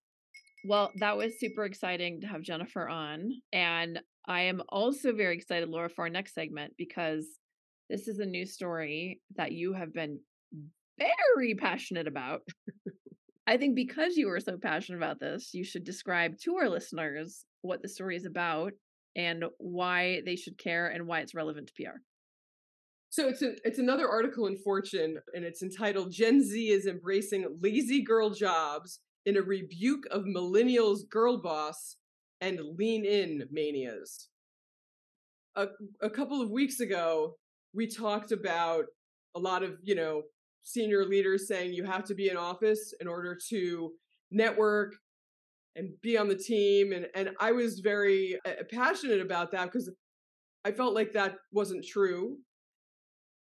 Well 0.64 0.90
that 1.00 1.16
was 1.16 1.32
super 1.40 1.64
exciting 1.64 2.20
to 2.20 2.26
have 2.26 2.42
jennifer 2.42 2.88
on 2.88 3.30
and 3.52 4.00
i 4.28 4.42
am 4.42 4.62
also 4.68 5.12
very 5.12 5.34
excited 5.34 5.68
laura 5.68 5.88
for 5.88 6.02
our 6.02 6.10
next 6.10 6.34
segment 6.34 6.72
because 6.76 7.26
this 7.88 8.08
is 8.08 8.18
a 8.18 8.26
new 8.26 8.44
story 8.44 9.20
that 9.36 9.52
you 9.52 9.72
have 9.72 9.92
been 9.92 10.18
very 10.98 11.54
passionate 11.54 12.08
about 12.08 12.42
I 13.46 13.56
think 13.56 13.76
because 13.76 14.16
you 14.16 14.26
were 14.26 14.40
so 14.40 14.56
passionate 14.56 14.98
about 14.98 15.20
this, 15.20 15.54
you 15.54 15.62
should 15.62 15.84
describe 15.84 16.36
to 16.40 16.56
our 16.56 16.68
listeners 16.68 17.44
what 17.62 17.80
the 17.80 17.88
story 17.88 18.16
is 18.16 18.26
about 18.26 18.72
and 19.14 19.44
why 19.58 20.22
they 20.26 20.36
should 20.36 20.58
care 20.58 20.88
and 20.88 21.06
why 21.06 21.20
it's 21.20 21.34
relevant 21.34 21.68
to 21.68 21.72
PR. 21.74 21.98
So 23.10 23.28
it's 23.28 23.42
a, 23.42 23.52
it's 23.64 23.78
another 23.78 24.08
article 24.08 24.48
in 24.48 24.56
Fortune, 24.58 25.18
and 25.32 25.44
it's 25.44 25.62
entitled 25.62 26.10
"Gen 26.10 26.42
Z 26.42 26.68
is 26.68 26.86
embracing 26.86 27.46
lazy 27.62 28.02
girl 28.02 28.30
jobs 28.30 28.98
in 29.24 29.36
a 29.36 29.42
rebuke 29.42 30.06
of 30.10 30.24
millennials' 30.24 31.08
girl 31.08 31.40
boss 31.40 31.96
and 32.40 32.60
lean 32.78 33.04
in 33.04 33.48
manias." 33.50 34.28
A, 35.56 35.68
a 36.02 36.10
couple 36.10 36.42
of 36.42 36.50
weeks 36.50 36.80
ago, 36.80 37.36
we 37.74 37.86
talked 37.86 38.32
about 38.32 38.84
a 39.34 39.38
lot 39.38 39.62
of 39.62 39.76
you 39.82 39.94
know 39.94 40.22
senior 40.62 41.04
leaders 41.04 41.48
saying 41.48 41.72
you 41.72 41.84
have 41.84 42.04
to 42.04 42.14
be 42.14 42.28
in 42.28 42.36
office 42.36 42.94
in 43.00 43.06
order 43.06 43.38
to 43.48 43.92
network 44.30 44.94
and 45.76 45.90
be 46.02 46.16
on 46.16 46.28
the 46.28 46.36
team, 46.36 46.92
and 46.92 47.06
and 47.14 47.30
I 47.40 47.52
was 47.52 47.80
very 47.80 48.38
uh, 48.46 48.64
passionate 48.70 49.20
about 49.20 49.52
that 49.52 49.66
because 49.66 49.90
I 50.64 50.72
felt 50.72 50.94
like 50.94 51.12
that 51.12 51.36
wasn't 51.52 51.84
true 51.86 52.38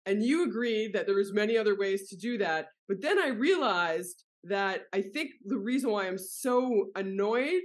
and 0.07 0.23
you 0.23 0.45
agreed 0.45 0.93
that 0.93 1.07
there 1.07 1.17
was 1.17 1.33
many 1.33 1.57
other 1.57 1.77
ways 1.77 2.09
to 2.09 2.17
do 2.17 2.39
that 2.39 2.69
but 2.89 3.01
then 3.01 3.19
i 3.19 3.29
realized 3.29 4.25
that 4.45 4.83
i 4.93 5.01
think 5.01 5.31
the 5.45 5.59
reason 5.59 5.91
why 5.91 6.07
i'm 6.07 6.19
so 6.19 6.87
annoyed 6.97 7.63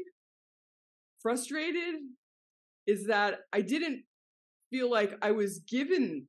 frustrated 1.25 1.95
is 2.85 3.07
that 3.07 3.39
i 3.51 3.59
didn't 3.59 4.03
feel 4.69 4.91
like 4.91 5.13
i 5.23 5.31
was 5.31 5.57
given 5.67 6.27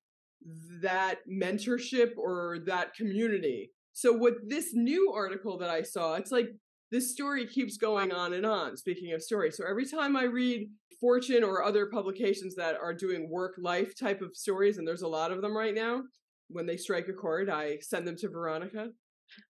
that 0.80 1.18
mentorship 1.30 2.12
or 2.16 2.60
that 2.64 2.94
community 2.94 3.70
so 3.92 4.10
what 4.10 4.34
this 4.48 4.70
new 4.72 5.12
article 5.14 5.58
that 5.58 5.68
i 5.68 5.82
saw 5.82 6.14
it's 6.14 6.32
like 6.32 6.48
this 6.90 7.12
story 7.12 7.46
keeps 7.46 7.76
going 7.76 8.10
on 8.10 8.32
and 8.32 8.46
on 8.46 8.74
speaking 8.74 9.12
of 9.12 9.22
stories 9.22 9.54
so 9.54 9.64
every 9.68 9.84
time 9.84 10.16
i 10.16 10.24
read 10.24 10.66
Fortune 10.98 11.44
or 11.44 11.62
other 11.62 11.86
publications 11.86 12.54
that 12.54 12.76
are 12.76 12.94
doing 12.94 13.28
work 13.28 13.56
life 13.58 13.94
type 13.94 14.22
of 14.22 14.34
stories, 14.34 14.78
and 14.78 14.88
there's 14.88 15.02
a 15.02 15.08
lot 15.08 15.30
of 15.30 15.42
them 15.42 15.54
right 15.54 15.74
now. 15.74 16.02
When 16.48 16.64
they 16.64 16.78
strike 16.78 17.08
a 17.08 17.12
chord, 17.12 17.50
I 17.50 17.78
send 17.80 18.06
them 18.06 18.16
to 18.16 18.30
Veronica. 18.30 18.88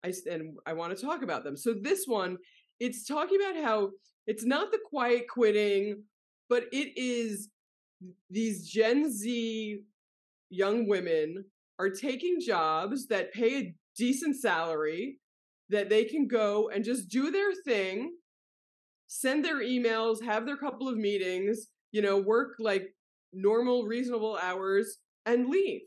I 0.06 0.14
and 0.32 0.56
I 0.66 0.72
want 0.74 0.98
to 0.98 1.06
talk 1.06 1.22
about 1.22 1.44
them. 1.44 1.58
So 1.58 1.74
this 1.82 2.06
one, 2.06 2.38
it's 2.80 3.06
talking 3.06 3.40
about 3.42 3.62
how 3.62 3.90
it's 4.28 4.46
not 4.46 4.72
the 4.72 4.80
quiet 4.90 5.26
quitting, 5.30 6.04
but 6.50 6.66
it 6.72 6.98
is 6.98 7.50
these 8.30 8.70
Gen 8.70 9.12
Z 9.12 9.80
young 10.50 10.88
women 10.88 11.46
are 11.80 11.90
taking 11.90 12.40
jobs 12.40 13.08
that 13.08 13.34
pay 13.34 13.60
a 13.60 13.76
decent 13.98 14.36
salary 14.40 15.20
that 15.70 15.90
they 15.90 16.04
can 16.04 16.28
go 16.28 16.70
and 16.70 16.84
just 16.84 17.10
do 17.10 17.32
their 17.32 17.52
thing 17.66 18.12
send 19.14 19.46
their 19.46 19.62
emails, 19.62 20.24
have 20.24 20.46
their 20.46 20.58
couple 20.58 20.90
of 20.90 20.98
meetings, 20.98 21.68
you 21.92 22.02
know, 22.02 22.18
work 22.18 22.56
like 22.60 22.96
normal, 23.32 23.84
reasonable 23.84 24.40
hours 24.42 24.98
and 25.28 25.50
leave. 25.50 25.82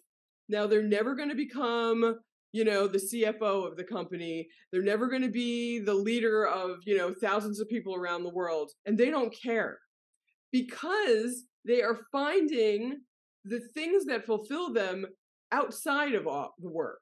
Now, 0.49 0.69
they're 0.69 0.83
never 0.83 1.17
going 1.17 1.31
to 1.31 1.35
become, 1.35 2.21
you 2.57 2.65
know, 2.65 2.87
the 2.87 2.97
CFO 2.99 3.67
of 3.67 3.77
the 3.77 3.85
company. 3.85 4.49
They're 4.73 4.83
never 4.83 5.09
going 5.09 5.21
to 5.21 5.29
be 5.29 5.79
the 5.79 5.95
leader 5.95 6.47
of, 6.47 6.79
you 6.87 6.97
know, 6.97 7.13
thousands 7.13 7.61
of 7.61 7.69
people 7.69 7.95
around 7.95 8.23
the 8.25 8.31
world. 8.31 8.73
And 8.87 8.97
they 8.97 9.11
don't 9.11 9.35
care 9.43 9.79
because 10.53 11.45
they 11.67 11.83
are 11.83 12.01
finding 12.11 13.01
the 13.45 13.61
things 13.75 14.07
that 14.07 14.25
fulfill 14.25 14.73
them 14.73 15.05
outside 15.53 16.15
of 16.15 16.25
the 16.25 16.71
work. 16.71 17.01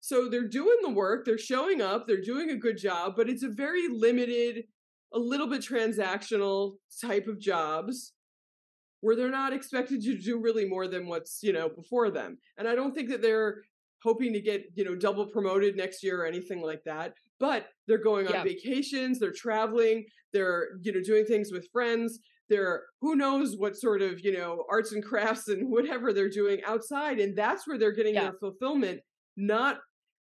So 0.00 0.30
they're 0.30 0.48
doing 0.48 0.78
the 0.80 0.90
work, 0.90 1.26
they're 1.26 1.36
showing 1.36 1.82
up, 1.82 2.06
they're 2.06 2.22
doing 2.22 2.50
a 2.50 2.56
good 2.56 2.78
job, 2.78 3.12
but 3.14 3.28
it's 3.28 3.42
a 3.42 3.48
very 3.48 3.88
limited, 3.88 4.64
a 5.12 5.18
little 5.18 5.48
bit 5.48 5.60
transactional 5.60 6.76
type 7.02 7.26
of 7.26 7.38
jobs 7.38 8.14
where 9.02 9.16
they're 9.16 9.30
not 9.30 9.52
expected 9.52 10.00
to 10.02 10.16
do 10.16 10.40
really 10.40 10.64
more 10.64 10.88
than 10.88 11.06
what's, 11.06 11.42
you 11.42 11.52
know, 11.52 11.68
before 11.68 12.10
them. 12.10 12.38
And 12.56 12.66
I 12.66 12.74
don't 12.74 12.94
think 12.94 13.10
that 13.10 13.20
they're 13.20 13.64
hoping 14.04 14.32
to 14.34 14.40
get, 14.40 14.66
you 14.74 14.84
know, 14.84 14.94
double 14.94 15.26
promoted 15.26 15.76
next 15.76 16.02
year 16.02 16.22
or 16.22 16.26
anything 16.26 16.62
like 16.62 16.82
that, 16.84 17.14
but 17.40 17.66
they're 17.88 17.98
going 17.98 18.28
on 18.28 18.34
yeah. 18.34 18.44
vacations, 18.44 19.18
they're 19.18 19.32
traveling, 19.32 20.04
they're, 20.32 20.68
you 20.82 20.92
know, 20.92 21.02
doing 21.02 21.24
things 21.24 21.50
with 21.50 21.66
friends, 21.72 22.20
they're 22.50 22.82
who 23.00 23.16
knows 23.16 23.56
what 23.56 23.76
sort 23.76 24.02
of, 24.02 24.20
you 24.20 24.36
know, 24.38 24.64
arts 24.70 24.92
and 24.92 25.02
crafts 25.02 25.48
and 25.48 25.70
whatever 25.70 26.12
they're 26.12 26.28
doing 26.28 26.62
outside 26.64 27.18
and 27.18 27.36
that's 27.36 27.66
where 27.66 27.78
they're 27.78 27.92
getting 27.92 28.14
yeah. 28.14 28.24
their 28.24 28.34
fulfillment 28.34 29.00
not 29.36 29.78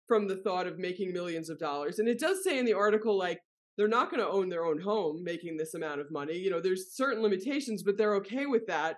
from 0.09 0.27
the 0.27 0.37
thought 0.37 0.67
of 0.67 0.79
making 0.79 1.13
millions 1.13 1.51
of 1.51 1.59
dollars. 1.59 1.99
And 1.99 2.09
it 2.09 2.19
does 2.19 2.43
say 2.43 2.59
in 2.59 2.65
the 2.65 2.73
article, 2.73 3.17
like, 3.19 3.41
they're 3.77 3.89
not 3.89 4.11
going 4.11 4.23
to 4.23 4.29
own 4.29 4.49
their 4.49 4.65
own 4.65 4.81
home 4.81 5.23
making 5.23 5.57
this 5.57 5.75
amount 5.75 6.01
of 6.01 6.11
money. 6.11 6.35
You 6.35 6.51
know, 6.51 6.61
there's 6.61 6.95
certain 6.97 7.23
limitations, 7.23 7.83
but 7.83 7.99
they're 7.99 8.15
okay 8.17 8.47
with 8.47 8.67
that 8.69 8.97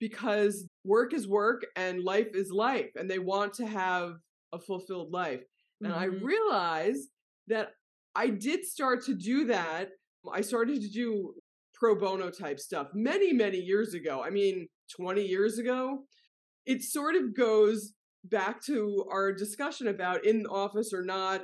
because 0.00 0.66
work 0.84 1.14
is 1.14 1.28
work 1.28 1.62
and 1.76 2.02
life 2.02 2.28
is 2.34 2.50
life. 2.50 2.90
And 2.96 3.10
they 3.10 3.18
want 3.18 3.54
to 3.54 3.66
have 3.66 4.14
a 4.52 4.58
fulfilled 4.58 5.12
life. 5.12 5.40
Mm-hmm. 5.40 5.86
And 5.86 5.94
I 5.94 6.06
mm-hmm. 6.08 6.24
realized 6.24 7.08
that 7.48 7.70
I 8.14 8.28
did 8.28 8.64
start 8.64 9.04
to 9.06 9.14
do 9.14 9.46
that. 9.46 9.90
I 10.32 10.40
started 10.40 10.80
to 10.80 10.88
do 10.88 11.34
pro 11.74 11.98
bono 11.98 12.30
type 12.30 12.60
stuff 12.60 12.88
many, 12.94 13.32
many 13.32 13.58
years 13.58 13.94
ago. 13.94 14.22
I 14.24 14.30
mean, 14.30 14.68
20 14.96 15.22
years 15.22 15.58
ago. 15.58 16.04
It 16.66 16.82
sort 16.82 17.14
of 17.14 17.36
goes 17.36 17.92
back 18.24 18.62
to 18.64 19.04
our 19.10 19.32
discussion 19.32 19.88
about 19.88 20.24
in 20.24 20.46
office 20.46 20.92
or 20.94 21.02
not 21.02 21.42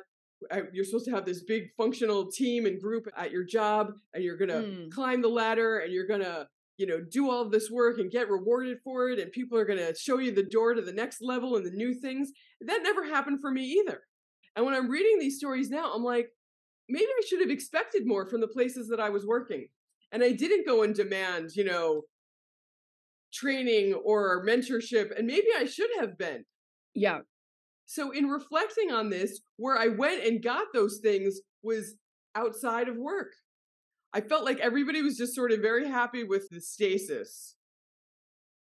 uh, 0.50 0.60
you're 0.72 0.84
supposed 0.84 1.04
to 1.04 1.10
have 1.10 1.26
this 1.26 1.42
big 1.42 1.64
functional 1.76 2.30
team 2.30 2.66
and 2.66 2.80
group 2.80 3.06
at 3.16 3.30
your 3.30 3.44
job 3.44 3.92
and 4.14 4.24
you're 4.24 4.36
going 4.36 4.48
to 4.48 4.54
mm. 4.54 4.90
climb 4.90 5.20
the 5.20 5.28
ladder 5.28 5.78
and 5.78 5.92
you're 5.92 6.06
going 6.06 6.20
to 6.20 6.46
you 6.80 6.86
know 6.86 7.00
do 7.00 7.30
all 7.30 7.48
this 7.48 7.70
work 7.70 7.98
and 7.98 8.10
get 8.10 8.30
rewarded 8.30 8.78
for 8.82 9.10
it 9.10 9.18
and 9.18 9.30
people 9.32 9.56
are 9.58 9.64
going 9.64 9.78
to 9.78 9.94
show 9.94 10.18
you 10.18 10.32
the 10.34 10.42
door 10.42 10.74
to 10.74 10.82
the 10.82 10.92
next 10.92 11.20
level 11.20 11.56
and 11.56 11.64
the 11.64 11.70
new 11.70 11.94
things 11.94 12.32
that 12.60 12.82
never 12.82 13.04
happened 13.04 13.40
for 13.40 13.50
me 13.50 13.62
either 13.64 14.00
and 14.56 14.64
when 14.64 14.74
i'm 14.74 14.90
reading 14.90 15.18
these 15.18 15.36
stories 15.38 15.70
now 15.70 15.92
i'm 15.94 16.02
like 16.02 16.30
maybe 16.88 17.04
i 17.06 17.22
should 17.28 17.40
have 17.40 17.50
expected 17.50 18.06
more 18.06 18.26
from 18.26 18.40
the 18.40 18.48
places 18.48 18.88
that 18.88 19.00
i 19.00 19.08
was 19.08 19.26
working 19.26 19.68
and 20.10 20.22
i 20.24 20.32
didn't 20.32 20.66
go 20.66 20.82
and 20.82 20.94
demand 20.94 21.50
you 21.54 21.64
know 21.64 22.02
training 23.32 23.94
or 23.94 24.44
mentorship 24.44 25.16
and 25.16 25.26
maybe 25.26 25.46
i 25.56 25.64
should 25.64 25.90
have 26.00 26.18
been 26.18 26.44
yeah. 26.94 27.20
So, 27.86 28.12
in 28.12 28.26
reflecting 28.26 28.90
on 28.90 29.10
this, 29.10 29.40
where 29.56 29.76
I 29.76 29.88
went 29.88 30.24
and 30.24 30.42
got 30.42 30.66
those 30.72 31.00
things 31.02 31.40
was 31.62 31.94
outside 32.34 32.88
of 32.88 32.96
work. 32.96 33.32
I 34.12 34.20
felt 34.20 34.44
like 34.44 34.58
everybody 34.58 35.02
was 35.02 35.16
just 35.16 35.34
sort 35.34 35.52
of 35.52 35.60
very 35.60 35.88
happy 35.88 36.24
with 36.24 36.48
the 36.50 36.60
stasis. 36.60 37.54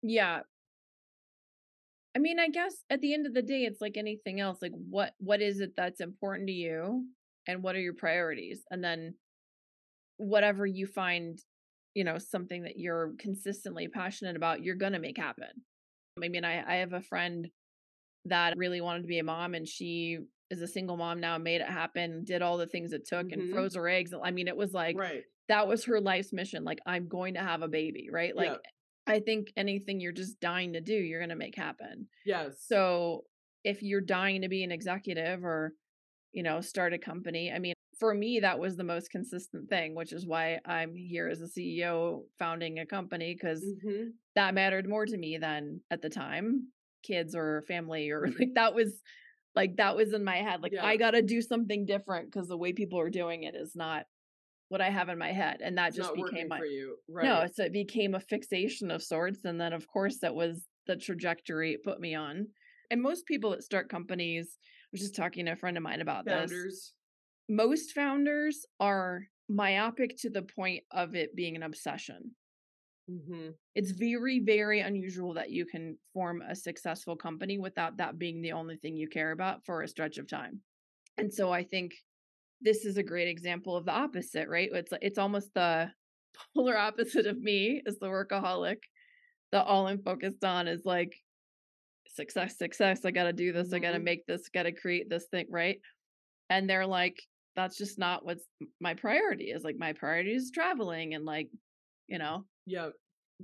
Yeah. 0.02 0.40
I 2.14 2.18
mean, 2.18 2.38
I 2.38 2.48
guess 2.48 2.74
at 2.90 3.00
the 3.00 3.14
end 3.14 3.26
of 3.26 3.32
the 3.32 3.42
day, 3.42 3.62
it's 3.62 3.80
like 3.80 3.96
anything 3.96 4.40
else. 4.40 4.58
Like, 4.60 4.72
what 4.90 5.14
what 5.18 5.40
is 5.40 5.60
it 5.60 5.72
that's 5.76 6.00
important 6.00 6.48
to 6.48 6.52
you, 6.52 7.06
and 7.46 7.62
what 7.62 7.74
are 7.74 7.80
your 7.80 7.94
priorities, 7.94 8.62
and 8.70 8.84
then 8.84 9.14
whatever 10.18 10.66
you 10.66 10.86
find, 10.86 11.38
you 11.94 12.04
know, 12.04 12.18
something 12.18 12.64
that 12.64 12.78
you're 12.78 13.14
consistently 13.18 13.88
passionate 13.88 14.36
about, 14.36 14.62
you're 14.62 14.74
gonna 14.76 14.98
make 14.98 15.16
happen. 15.16 15.48
I 16.22 16.28
mean, 16.28 16.44
I 16.44 16.62
I 16.62 16.76
have 16.76 16.92
a 16.92 17.00
friend 17.00 17.48
that 18.26 18.58
really 18.58 18.80
wanted 18.82 19.02
to 19.02 19.08
be 19.08 19.18
a 19.18 19.24
mom 19.24 19.54
and 19.54 19.66
she 19.66 20.18
is 20.52 20.62
a 20.62 20.68
single 20.68 20.96
mom 20.96 21.18
now 21.18 21.38
made 21.38 21.60
it 21.60 21.68
happen 21.68 22.22
did 22.24 22.42
all 22.42 22.58
the 22.58 22.66
things 22.66 22.92
it 22.92 23.06
took 23.06 23.26
mm-hmm. 23.26 23.40
and 23.40 23.52
froze 23.52 23.74
her 23.74 23.88
eggs 23.88 24.12
i 24.22 24.30
mean 24.30 24.46
it 24.46 24.56
was 24.56 24.72
like 24.72 24.96
right. 24.96 25.22
that 25.48 25.66
was 25.66 25.84
her 25.84 26.00
life's 26.00 26.32
mission 26.32 26.62
like 26.62 26.78
i'm 26.86 27.08
going 27.08 27.34
to 27.34 27.40
have 27.40 27.62
a 27.62 27.68
baby 27.68 28.08
right 28.12 28.36
like 28.36 28.50
yeah. 28.50 29.14
i 29.14 29.18
think 29.18 29.52
anything 29.56 29.98
you're 29.98 30.12
just 30.12 30.38
dying 30.40 30.74
to 30.74 30.80
do 30.80 30.94
you're 30.94 31.20
going 31.20 31.30
to 31.30 31.36
make 31.36 31.56
happen 31.56 32.06
yes 32.26 32.64
so 32.66 33.24
if 33.64 33.82
you're 33.82 34.00
dying 34.00 34.42
to 34.42 34.48
be 34.48 34.62
an 34.62 34.70
executive 34.70 35.44
or 35.44 35.72
you 36.32 36.42
know 36.42 36.60
start 36.60 36.92
a 36.92 36.98
company 36.98 37.50
i 37.50 37.58
mean 37.58 37.74
for 37.98 38.14
me 38.14 38.40
that 38.40 38.58
was 38.58 38.76
the 38.76 38.84
most 38.84 39.10
consistent 39.10 39.68
thing 39.68 39.94
which 39.94 40.12
is 40.12 40.26
why 40.26 40.58
i'm 40.66 40.94
here 40.94 41.28
as 41.28 41.40
a 41.40 41.46
ceo 41.46 42.22
founding 42.38 42.78
a 42.78 42.86
company 42.86 43.34
because 43.34 43.64
mm-hmm. 43.64 44.08
that 44.34 44.54
mattered 44.54 44.88
more 44.88 45.06
to 45.06 45.16
me 45.16 45.38
than 45.38 45.80
at 45.90 46.02
the 46.02 46.10
time 46.10 46.66
kids 47.02 47.34
or 47.34 47.62
family 47.68 48.10
or 48.10 48.28
like 48.38 48.54
that 48.54 48.74
was 48.74 49.00
like 49.54 49.76
that 49.76 49.96
was 49.96 50.12
in 50.12 50.24
my 50.24 50.36
head 50.36 50.62
like 50.62 50.72
yeah. 50.72 50.84
i 50.84 50.96
gotta 50.96 51.22
do 51.22 51.40
something 51.40 51.84
different 51.84 52.30
because 52.30 52.48
the 52.48 52.56
way 52.56 52.72
people 52.72 52.98
are 52.98 53.10
doing 53.10 53.44
it 53.44 53.54
is 53.54 53.74
not 53.74 54.04
what 54.68 54.80
i 54.80 54.90
have 54.90 55.08
in 55.08 55.18
my 55.18 55.32
head 55.32 55.60
and 55.62 55.76
that 55.76 55.88
it's 55.88 55.96
just 55.96 56.14
became 56.14 56.48
my 56.48 56.60
right. 57.08 57.24
no 57.24 57.46
so 57.52 57.64
it 57.64 57.72
became 57.72 58.14
a 58.14 58.20
fixation 58.20 58.90
of 58.90 59.02
sorts 59.02 59.44
and 59.44 59.60
then 59.60 59.72
of 59.72 59.86
course 59.86 60.18
that 60.20 60.34
was 60.34 60.66
the 60.86 60.96
trajectory 60.96 61.72
it 61.72 61.84
put 61.84 62.00
me 62.00 62.14
on 62.14 62.46
and 62.90 63.00
most 63.00 63.26
people 63.26 63.50
that 63.50 63.62
start 63.62 63.88
companies 63.88 64.58
I 64.60 64.88
was 64.92 65.00
just 65.00 65.16
talking 65.16 65.46
to 65.46 65.52
a 65.52 65.56
friend 65.56 65.76
of 65.76 65.82
mine 65.82 66.00
about 66.00 66.26
founders. 66.26 66.50
this 66.50 66.92
most 67.48 67.92
founders 67.92 68.64
are 68.80 69.22
myopic 69.48 70.16
to 70.18 70.30
the 70.30 70.42
point 70.42 70.84
of 70.90 71.14
it 71.14 71.36
being 71.36 71.56
an 71.56 71.62
obsession 71.62 72.32
Mm-hmm. 73.12 73.51
It's 73.75 73.90
very, 73.90 74.40
very 74.40 74.81
unusual 74.81 75.35
that 75.35 75.51
you 75.51 75.66
can 75.66 75.96
form 76.14 76.42
a 76.42 76.55
successful 76.55 77.16
company 77.16 77.59
without 77.59 77.96
that 77.98 78.18
being 78.18 78.40
the 78.40 78.53
only 78.53 78.77
thing 78.77 78.96
you 78.96 79.09
care 79.09 79.33
about 79.33 79.64
for 79.64 79.83
a 79.83 79.88
stretch 79.88 80.18
of 80.18 80.29
time. 80.29 80.61
And 81.18 81.33
so 81.33 81.53
I 81.53 81.64
think 81.64 81.92
this 82.61 82.85
is 82.85 82.96
a 82.96 83.03
great 83.03 83.29
example 83.29 83.77
of 83.77 83.85
the 83.85 83.92
opposite, 83.92 84.48
right? 84.48 84.70
It's 84.72 84.92
it's 85.03 85.18
almost 85.18 85.53
the 85.55 85.90
polar 86.57 86.79
opposite 86.79 87.27
of 87.27 87.38
me 87.38 87.83
as 87.87 87.98
the 87.98 88.07
workaholic. 88.07 88.79
That 89.51 89.66
all 89.66 89.87
I'm 89.87 90.03
focused 90.03 90.44
on 90.44 90.66
is 90.66 90.81
like 90.87 91.14
success, 92.07 92.57
success. 92.57 93.05
I 93.05 93.11
got 93.11 93.25
to 93.25 93.33
do 93.33 93.53
this. 93.53 93.68
Mm-hmm. 93.68 93.77
I 93.77 93.81
got 93.81 93.92
to 93.92 93.98
make 93.98 94.25
this. 94.27 94.48
Got 94.48 94.62
to 94.62 94.72
create 94.72 95.11
this 95.11 95.27
thing, 95.31 95.46
right? 95.51 95.79
And 96.48 96.68
they're 96.68 96.87
like, 96.87 97.16
that's 97.55 97.77
just 97.77 97.98
not 97.98 98.25
what's 98.25 98.44
my 98.81 98.94
priority 98.94 99.46
is. 99.46 99.62
Like 99.62 99.77
my 99.79 99.92
priority 99.92 100.31
is 100.31 100.51
traveling 100.55 101.14
and 101.14 101.27
like, 101.27 101.48
you 102.09 102.18
know, 102.18 102.46
yeah 102.66 102.90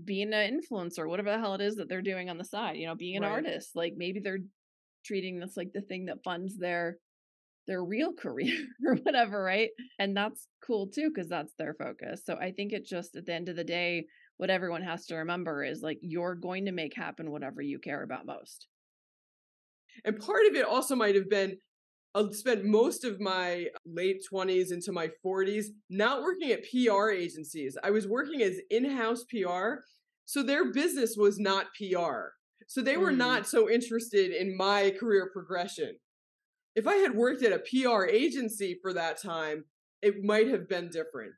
being 0.04 0.32
an 0.32 0.60
influencer 0.60 1.08
whatever 1.08 1.30
the 1.30 1.38
hell 1.38 1.54
it 1.54 1.60
is 1.60 1.76
that 1.76 1.88
they're 1.88 2.02
doing 2.02 2.30
on 2.30 2.38
the 2.38 2.44
side 2.44 2.76
you 2.76 2.86
know 2.86 2.94
being 2.94 3.16
an 3.16 3.22
right. 3.22 3.32
artist 3.32 3.70
like 3.74 3.94
maybe 3.96 4.20
they're 4.20 4.38
treating 5.04 5.40
this 5.40 5.56
like 5.56 5.72
the 5.72 5.80
thing 5.80 6.06
that 6.06 6.22
funds 6.22 6.56
their 6.56 6.98
their 7.66 7.84
real 7.84 8.12
career 8.18 8.66
or 8.86 8.96
whatever 8.96 9.42
right? 9.42 9.70
And 9.98 10.16
that's 10.16 10.46
cool 10.66 10.88
too 10.88 11.10
because 11.14 11.28
that's 11.28 11.52
their 11.58 11.74
focus. 11.74 12.22
So 12.24 12.36
i 12.36 12.50
think 12.50 12.72
it 12.72 12.86
just 12.86 13.16
at 13.16 13.26
the 13.26 13.34
end 13.34 13.48
of 13.48 13.56
the 13.56 13.64
day 13.64 14.06
what 14.38 14.50
everyone 14.50 14.82
has 14.82 15.06
to 15.06 15.16
remember 15.16 15.64
is 15.64 15.82
like 15.82 15.98
you're 16.00 16.36
going 16.36 16.66
to 16.66 16.72
make 16.72 16.94
happen 16.94 17.30
whatever 17.30 17.60
you 17.60 17.78
care 17.78 18.02
about 18.02 18.26
most. 18.26 18.68
And 20.04 20.20
part 20.20 20.46
of 20.48 20.54
it 20.54 20.64
also 20.64 20.94
might 20.94 21.16
have 21.16 21.28
been 21.28 21.58
I 22.14 22.24
spent 22.32 22.64
most 22.64 23.04
of 23.04 23.20
my 23.20 23.66
late 23.84 24.24
20s 24.32 24.72
into 24.72 24.92
my 24.92 25.10
40s 25.24 25.66
not 25.90 26.22
working 26.22 26.50
at 26.50 26.64
PR 26.70 27.10
agencies. 27.10 27.76
I 27.82 27.90
was 27.90 28.08
working 28.08 28.42
as 28.42 28.58
in 28.70 28.90
house 28.90 29.24
PR. 29.24 29.82
So 30.24 30.42
their 30.42 30.72
business 30.72 31.16
was 31.16 31.38
not 31.38 31.66
PR. 31.76 32.30
So 32.66 32.82
they 32.82 32.96
were 32.96 33.12
mm. 33.12 33.16
not 33.18 33.46
so 33.46 33.70
interested 33.70 34.30
in 34.30 34.56
my 34.56 34.92
career 34.98 35.30
progression. 35.32 35.96
If 36.74 36.86
I 36.86 36.96
had 36.96 37.14
worked 37.14 37.42
at 37.42 37.52
a 37.52 37.60
PR 37.60 38.04
agency 38.04 38.78
for 38.82 38.92
that 38.92 39.20
time, 39.20 39.64
it 40.02 40.22
might 40.22 40.48
have 40.48 40.68
been 40.68 40.88
different. 40.88 41.32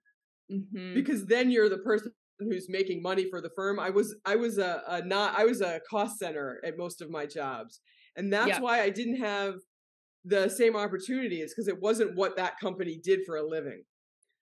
Mm-hmm. 0.53 0.95
Because 0.95 1.27
then 1.27 1.51
you're 1.51 1.69
the 1.69 1.79
person 1.79 2.13
who's 2.41 2.67
making 2.69 3.03
money 3.03 3.29
for 3.31 3.41
the 3.41 3.51
firm. 3.55 3.79
I 3.79 3.91
was 3.91 4.15
I 4.25 4.37
was 4.37 4.59
a, 4.59 4.83
a 4.89 5.03
not 5.03 5.39
I 5.39 5.45
was 5.45 5.61
a 5.61 5.81
cost 5.89 6.19
center 6.19 6.61
at 6.65 6.77
most 6.77 7.01
of 7.01 7.11
my 7.11 7.27
jobs. 7.27 7.81
And 8.17 8.33
that's 8.33 8.49
yeah. 8.49 8.61
why 8.61 8.81
I 8.81 8.91
didn't 8.91 9.21
have 9.21 9.55
the 10.25 10.49
same 10.49 10.77
opportunities 10.77 11.53
because 11.53 11.69
it 11.69 11.81
wasn't 11.81 12.17
what 12.17 12.37
that 12.37 12.59
company 12.61 13.01
did 13.03 13.21
for 13.27 13.37
a 13.37 13.47
living. 13.47 13.83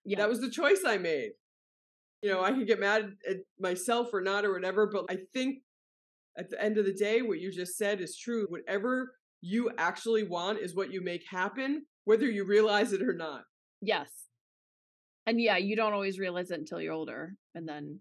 Yeah. 0.05 0.17
That 0.17 0.29
was 0.29 0.41
the 0.41 0.49
choice 0.49 0.81
I 0.85 0.97
made. 0.97 1.31
You 2.21 2.31
know, 2.31 2.43
I 2.43 2.51
could 2.51 2.67
get 2.67 2.79
mad 2.79 3.11
at 3.29 3.37
myself 3.59 4.13
or 4.13 4.21
not 4.21 4.45
or 4.45 4.51
whatever, 4.51 4.89
but 4.91 5.05
I 5.09 5.17
think 5.33 5.59
at 6.37 6.49
the 6.49 6.61
end 6.61 6.77
of 6.77 6.85
the 6.85 6.93
day, 6.93 7.21
what 7.21 7.39
you 7.39 7.51
just 7.51 7.77
said 7.77 8.01
is 8.01 8.17
true. 8.17 8.45
Whatever 8.49 9.13
you 9.41 9.71
actually 9.77 10.23
want 10.23 10.59
is 10.59 10.75
what 10.75 10.91
you 10.91 11.01
make 11.01 11.23
happen, 11.29 11.85
whether 12.05 12.25
you 12.25 12.45
realize 12.45 12.91
it 12.91 13.01
or 13.01 13.13
not. 13.13 13.43
Yes. 13.81 14.09
And 15.25 15.39
yeah, 15.39 15.57
you 15.57 15.75
don't 15.75 15.93
always 15.93 16.19
realize 16.19 16.51
it 16.51 16.59
until 16.59 16.81
you're 16.81 16.93
older. 16.93 17.35
And 17.55 17.67
then 17.67 17.99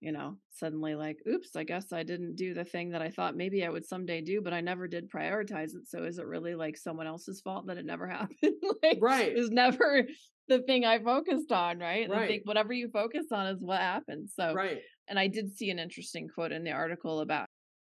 you 0.00 0.12
know, 0.12 0.36
suddenly 0.50 0.94
like, 0.94 1.18
oops, 1.28 1.56
I 1.56 1.64
guess 1.64 1.92
I 1.92 2.02
didn't 2.04 2.36
do 2.36 2.54
the 2.54 2.64
thing 2.64 2.90
that 2.90 3.02
I 3.02 3.10
thought 3.10 3.36
maybe 3.36 3.64
I 3.64 3.68
would 3.68 3.86
someday 3.86 4.20
do, 4.20 4.40
but 4.40 4.52
I 4.52 4.60
never 4.60 4.86
did 4.88 5.10
prioritize 5.10 5.74
it. 5.74 5.88
So 5.88 6.04
is 6.04 6.18
it 6.18 6.26
really 6.26 6.54
like 6.54 6.76
someone 6.76 7.06
else's 7.06 7.40
fault 7.40 7.66
that 7.66 7.78
it 7.78 7.86
never 7.86 8.06
happened? 8.08 8.38
like, 8.82 9.00
Right. 9.00 9.36
Is 9.36 9.50
never 9.50 10.04
the 10.48 10.62
thing 10.62 10.84
I 10.84 10.98
focused 11.02 11.52
on, 11.52 11.78
right? 11.78 12.04
And 12.04 12.14
I 12.14 12.18
Right. 12.18 12.28
think 12.28 12.46
whatever 12.46 12.72
you 12.72 12.88
focus 12.90 13.26
on 13.32 13.48
is 13.48 13.60
what 13.60 13.80
happens. 13.80 14.32
So, 14.34 14.54
Right. 14.54 14.82
and 15.08 15.18
I 15.18 15.26
did 15.26 15.50
see 15.56 15.70
an 15.70 15.78
interesting 15.78 16.28
quote 16.28 16.52
in 16.52 16.64
the 16.64 16.72
article 16.72 17.20
about 17.20 17.48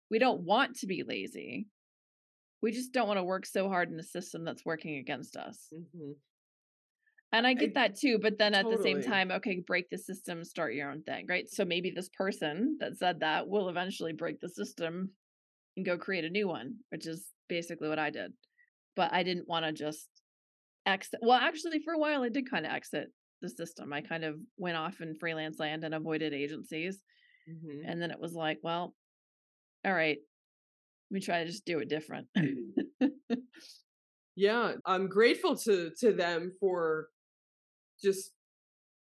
we 0.10 0.20
don't 0.20 0.42
want 0.42 0.78
to 0.78 0.88
be 0.88 1.04
lazy. 1.04 1.68
We 2.62 2.72
just 2.72 2.92
don't 2.94 3.08
want 3.08 3.18
to 3.18 3.24
work 3.24 3.46
so 3.46 3.70
hard 3.70 3.92
in 3.92 4.00
a 4.00 4.04
system 4.04 4.44
that's 4.44 4.66
working 4.66 4.98
against 4.98 5.36
us. 5.38 5.72
hmm 5.72 6.14
And 7.34 7.48
I 7.48 7.54
get 7.54 7.72
I- 7.72 7.74
that 7.74 7.96
too, 7.96 8.20
but 8.20 8.38
then 8.38 8.54
at 8.54 8.70
the 8.70 8.78
same 8.78 9.02
time, 9.02 9.32
okay, 9.32 9.60
break 9.66 9.90
the 9.90 9.98
system, 9.98 10.44
start 10.44 10.74
your 10.74 10.92
own 10.92 11.04
thing, 11.04 11.28
right? 11.28 11.50
So 11.50 11.64
maybe 11.64 11.92
this 11.92 12.10
person 12.10 12.78
that 12.80 12.98
said 12.98 13.22
that 13.22 13.48
will 13.48 13.70
eventually 13.70 14.14
break 14.14 14.40
the 14.42 14.50
system 14.50 15.12
and 15.78 15.86
go 15.86 15.98
create 15.98 16.26
a 16.26 16.30
new 16.30 16.48
one, 16.48 16.78
which 16.90 17.08
is 17.08 17.32
basically 17.48 17.90
what 17.90 18.00
I 18.00 18.10
did. 18.10 18.34
But 18.96 19.14
I 19.14 19.24
didn't 19.24 19.48
want 19.48 19.66
to 19.66 19.72
just 19.72 20.10
exit. 20.86 21.22
Well, 21.24 21.40
actually, 21.40 21.80
for 21.80 21.94
a 21.94 22.00
while, 22.00 22.24
I 22.24 22.30
did 22.30 22.50
kind 22.50 22.66
of 22.66 22.74
exit 22.74 23.12
the 23.42 23.50
system. 23.50 23.94
I 23.94 24.02
kind 24.02 24.24
of 24.24 24.40
went 24.58 24.78
off 24.78 25.02
in 25.02 25.16
freelance 25.16 25.60
land 25.60 25.84
and 25.84 25.96
avoided 25.96 26.34
agencies. 26.34 27.02
hmm 27.48 27.84
And 27.86 28.02
then 28.02 28.12
it 28.12 28.20
was 28.20 28.34
like, 28.34 28.60
well, 28.62 28.94
all 29.86 29.94
right, 29.94 30.18
let 31.10 31.16
me 31.16 31.22
try 31.22 31.40
to 31.40 31.46
just 31.46 31.66
do 31.66 31.80
it 31.80 31.90
different. 31.90 32.28
Yeah, 34.36 34.76
I'm 34.86 35.08
grateful 35.08 35.56
to 35.58 35.92
to 36.00 36.14
them 36.14 36.52
for 36.60 37.10
just 38.02 38.32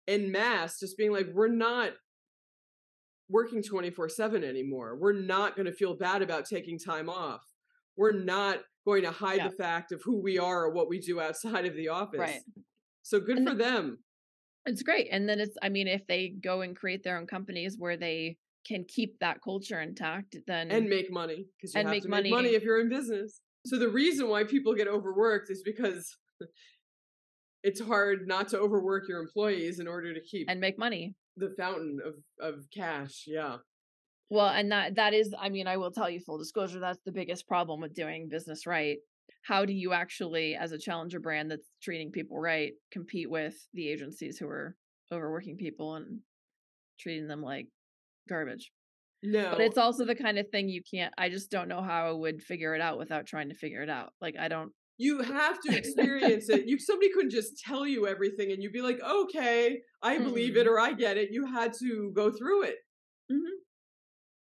in 0.06 0.30
mass 0.32 0.78
just 0.80 0.96
being 0.98 1.12
like, 1.12 1.28
we're 1.32 1.48
not 1.48 1.92
working 3.28 3.62
24 3.62 4.08
7 4.08 4.42
anymore. 4.44 4.96
We're 4.96 5.12
not 5.12 5.54
going 5.56 5.66
to 5.66 5.72
feel 5.72 5.94
bad 5.94 6.22
about 6.22 6.46
taking 6.46 6.78
time 6.78 7.08
off. 7.08 7.42
We're 7.96 8.12
not 8.12 8.58
going 8.86 9.02
to 9.02 9.10
hide 9.10 9.38
Yeah. 9.38 9.48
the 9.48 9.54
fact 9.56 9.92
of 9.92 10.02
who 10.04 10.20
we 10.20 10.38
are 10.38 10.64
or 10.64 10.70
what 10.72 10.88
we 10.88 10.98
do 10.98 11.20
outside 11.20 11.66
of 11.66 11.74
the 11.74 11.88
office. 11.88 12.18
right. 12.18 12.40
So 13.02 13.20
good 13.20 13.38
And 13.38 13.48
for 13.48 13.54
them. 13.54 13.98
It's 14.66 14.82
great. 14.82 15.08
And 15.10 15.28
then 15.28 15.40
it's, 15.40 15.56
I 15.62 15.68
mean, 15.68 15.88
if 15.88 16.06
they 16.06 16.28
go 16.28 16.60
and 16.60 16.76
create 16.76 17.02
their 17.02 17.16
own 17.18 17.26
companies 17.26 17.76
where 17.78 17.96
they 17.96 18.36
can 18.66 18.84
keep 18.86 19.18
that 19.20 19.38
culture 19.42 19.80
intact, 19.80 20.36
then 20.46 20.70
and 20.70 20.88
make 20.88 21.10
money 21.10 21.46
because 21.56 21.74
you 21.74 21.80
And 21.80 21.88
have 21.88 21.94
make 21.96 22.02
to 22.02 22.08
make 22.08 22.24
money 22.24 22.30
money. 22.30 22.48
if 22.54 22.62
you're 22.62 22.80
in 22.80 22.88
business. 22.90 23.40
So 23.66 23.78
the 23.78 23.88
reason 23.88 24.28
why 24.28 24.44
people 24.44 24.74
get 24.74 24.86
overworked 24.88 25.50
is 25.50 25.62
because 25.62 26.14
it's 27.62 27.80
hard 27.80 28.26
not 28.26 28.48
to 28.48 28.58
overwork 28.58 29.08
your 29.08 29.20
employees 29.20 29.80
in 29.80 29.86
order 29.86 30.14
to 30.14 30.20
keep 30.20 30.48
and 30.48 30.60
make 30.60 30.78
money. 30.78 31.14
the 31.36 31.54
fountain 31.58 31.98
of 32.04 32.14
of 32.40 32.64
cash. 32.74 33.24
Yeah. 33.26 33.56
Well, 34.30 34.48
and 34.48 34.70
that 34.70 34.94
that 34.94 35.12
is, 35.12 35.34
I 35.38 35.48
mean, 35.48 35.66
I 35.66 35.76
will 35.76 35.90
tell 35.90 36.08
you 36.08 36.20
full 36.20 36.38
disclosure, 36.38 36.78
that's 36.78 37.00
the 37.04 37.12
biggest 37.12 37.48
problem 37.48 37.80
with 37.80 37.94
doing 37.94 38.28
business 38.28 38.66
right. 38.66 38.98
How 39.42 39.64
do 39.64 39.72
you 39.72 39.92
actually, 39.92 40.54
as 40.54 40.72
a 40.72 40.78
challenger 40.78 41.18
brand 41.18 41.50
that's 41.50 41.68
treating 41.82 42.12
people 42.12 42.38
right, 42.38 42.72
compete 42.92 43.30
with 43.30 43.54
the 43.74 43.88
agencies 43.88 44.38
who 44.38 44.46
are 44.46 44.76
overworking 45.12 45.56
people 45.56 45.94
and 45.96 46.20
treating 46.98 47.26
them 47.26 47.42
like 47.42 47.66
garbage? 48.28 48.70
No. 49.22 49.50
But 49.50 49.60
it's 49.60 49.78
also 49.78 50.04
the 50.04 50.14
kind 50.14 50.38
of 50.38 50.48
thing 50.50 50.68
you 50.68 50.82
can't. 50.88 51.12
I 51.18 51.28
just 51.28 51.50
don't 51.50 51.68
know 51.68 51.82
how 51.82 52.08
I 52.08 52.12
would 52.12 52.42
figure 52.42 52.74
it 52.74 52.80
out 52.80 52.98
without 52.98 53.26
trying 53.26 53.48
to 53.48 53.54
figure 53.54 53.82
it 53.82 53.90
out. 53.90 54.12
Like 54.20 54.36
I 54.38 54.48
don't. 54.48 54.72
You 55.00 55.22
have 55.22 55.58
to 55.60 55.74
experience 55.74 56.50
it. 56.50 56.66
You 56.66 56.78
somebody 56.88 57.10
couldn't 57.14 57.30
just 57.30 57.58
tell 57.58 57.86
you 57.86 58.06
everything 58.06 58.52
and 58.52 58.62
you'd 58.62 58.72
be 58.72 58.82
like, 58.82 59.00
"Okay, 59.00 59.80
I 60.02 60.18
believe 60.18 60.56
it 60.58 60.66
Mm-mm. 60.66 60.70
or 60.70 60.78
I 60.78 60.92
get 60.92 61.16
it." 61.16 61.30
You 61.32 61.46
had 61.46 61.72
to 61.80 62.12
go 62.14 62.30
through 62.30 62.64
it. 62.64 62.76
Mhm. 63.32 63.38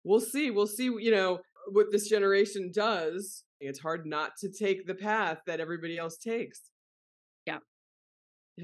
We'll 0.03 0.19
see. 0.19 0.51
We'll 0.51 0.67
see, 0.67 0.85
you 0.85 1.11
know, 1.11 1.39
what 1.71 1.87
this 1.91 2.09
generation 2.09 2.71
does. 2.73 3.43
It's 3.61 3.79
hard 3.79 4.05
not 4.05 4.31
to 4.41 4.49
take 4.49 4.85
the 4.87 4.95
path 4.95 5.37
that 5.47 5.61
everybody 5.61 5.97
else 5.97 6.17
takes. 6.17 6.59
Yeah. 7.45 7.59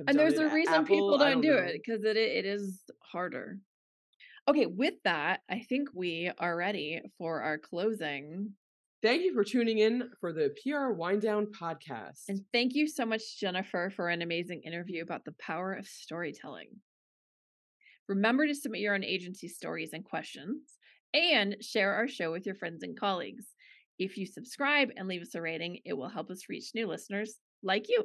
And 0.08 0.20
there's 0.20 0.40
a 0.40 0.50
reason 0.50 0.74
Apple, 0.74 0.88
people 0.88 1.22
I 1.22 1.32
don't, 1.32 1.42
do 1.42 1.52
know. 1.54 1.58
it 1.58 1.82
because 1.86 2.04
it 2.04 2.18
it 2.18 2.46
is 2.46 2.82
harder. 3.02 3.60
Okay, 4.50 4.66
with 4.66 4.96
that, 5.06 5.42
I 5.50 5.60
think 5.70 5.90
we 5.94 6.32
are 6.38 6.56
ready 6.58 7.02
for 7.18 7.42
our 7.42 7.58
closing. 7.58 8.54
Thank 9.04 9.22
you 9.22 9.34
for 9.36 9.44
tuning 9.44 9.78
in 9.78 10.10
for 10.20 10.34
the 10.34 10.56
PR 10.64 10.92
Wine 10.92 11.20
Down 11.20 11.48
podcast. 11.48 12.24
And 12.30 12.42
thank 12.52 12.74
you 12.74 12.88
so 12.88 13.06
much, 13.06 13.40
Jennifer, 13.40 13.92
for 13.96 14.10
an 14.10 14.24
amazing 14.24 14.64
interview 14.66 15.04
about 15.04 15.24
the 15.24 15.36
power 15.40 15.74
of 15.74 15.86
storytelling. 15.86 16.70
Remember 18.08 18.48
to 18.48 18.56
submit 18.56 18.82
your 18.82 18.96
own 18.96 19.04
agency 19.04 19.50
stories 19.50 19.92
and 19.94 20.04
questions 20.04 20.64
and 21.14 21.58
share 21.62 21.94
our 21.94 22.08
show 22.08 22.32
with 22.32 22.48
your 22.48 22.56
friends 22.56 22.82
and 22.82 23.00
colleagues. 23.00 23.46
If 24.00 24.18
you 24.18 24.26
subscribe 24.26 24.90
and 24.98 25.08
leave 25.08 25.22
us 25.22 25.36
a 25.36 25.42
rating, 25.42 25.80
it 25.86 25.94
will 25.94 26.10
help 26.10 26.32
us 26.32 26.50
reach 26.50 26.72
new 26.74 26.88
listeners 26.88 27.36
like 27.62 27.90
you. 27.90 28.04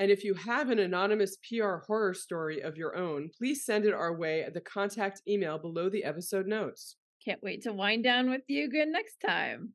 And 0.00 0.10
if 0.10 0.24
you 0.24 0.34
have 0.34 0.70
an 0.70 0.80
anonymous 0.80 1.36
PR 1.48 1.76
horror 1.86 2.14
story 2.14 2.60
of 2.60 2.76
your 2.76 2.96
own, 2.96 3.30
please 3.38 3.64
send 3.64 3.84
it 3.84 3.94
our 3.94 4.16
way 4.16 4.42
at 4.42 4.54
the 4.54 4.60
contact 4.62 5.22
email 5.28 5.58
below 5.58 5.88
the 5.88 6.02
episode 6.02 6.46
notes. 6.46 6.96
Can't 7.24 7.42
wait 7.42 7.62
to 7.62 7.72
wind 7.72 8.04
down 8.04 8.30
with 8.30 8.42
you 8.48 8.64
again 8.64 8.92
next 8.92 9.20
time. 9.20 9.74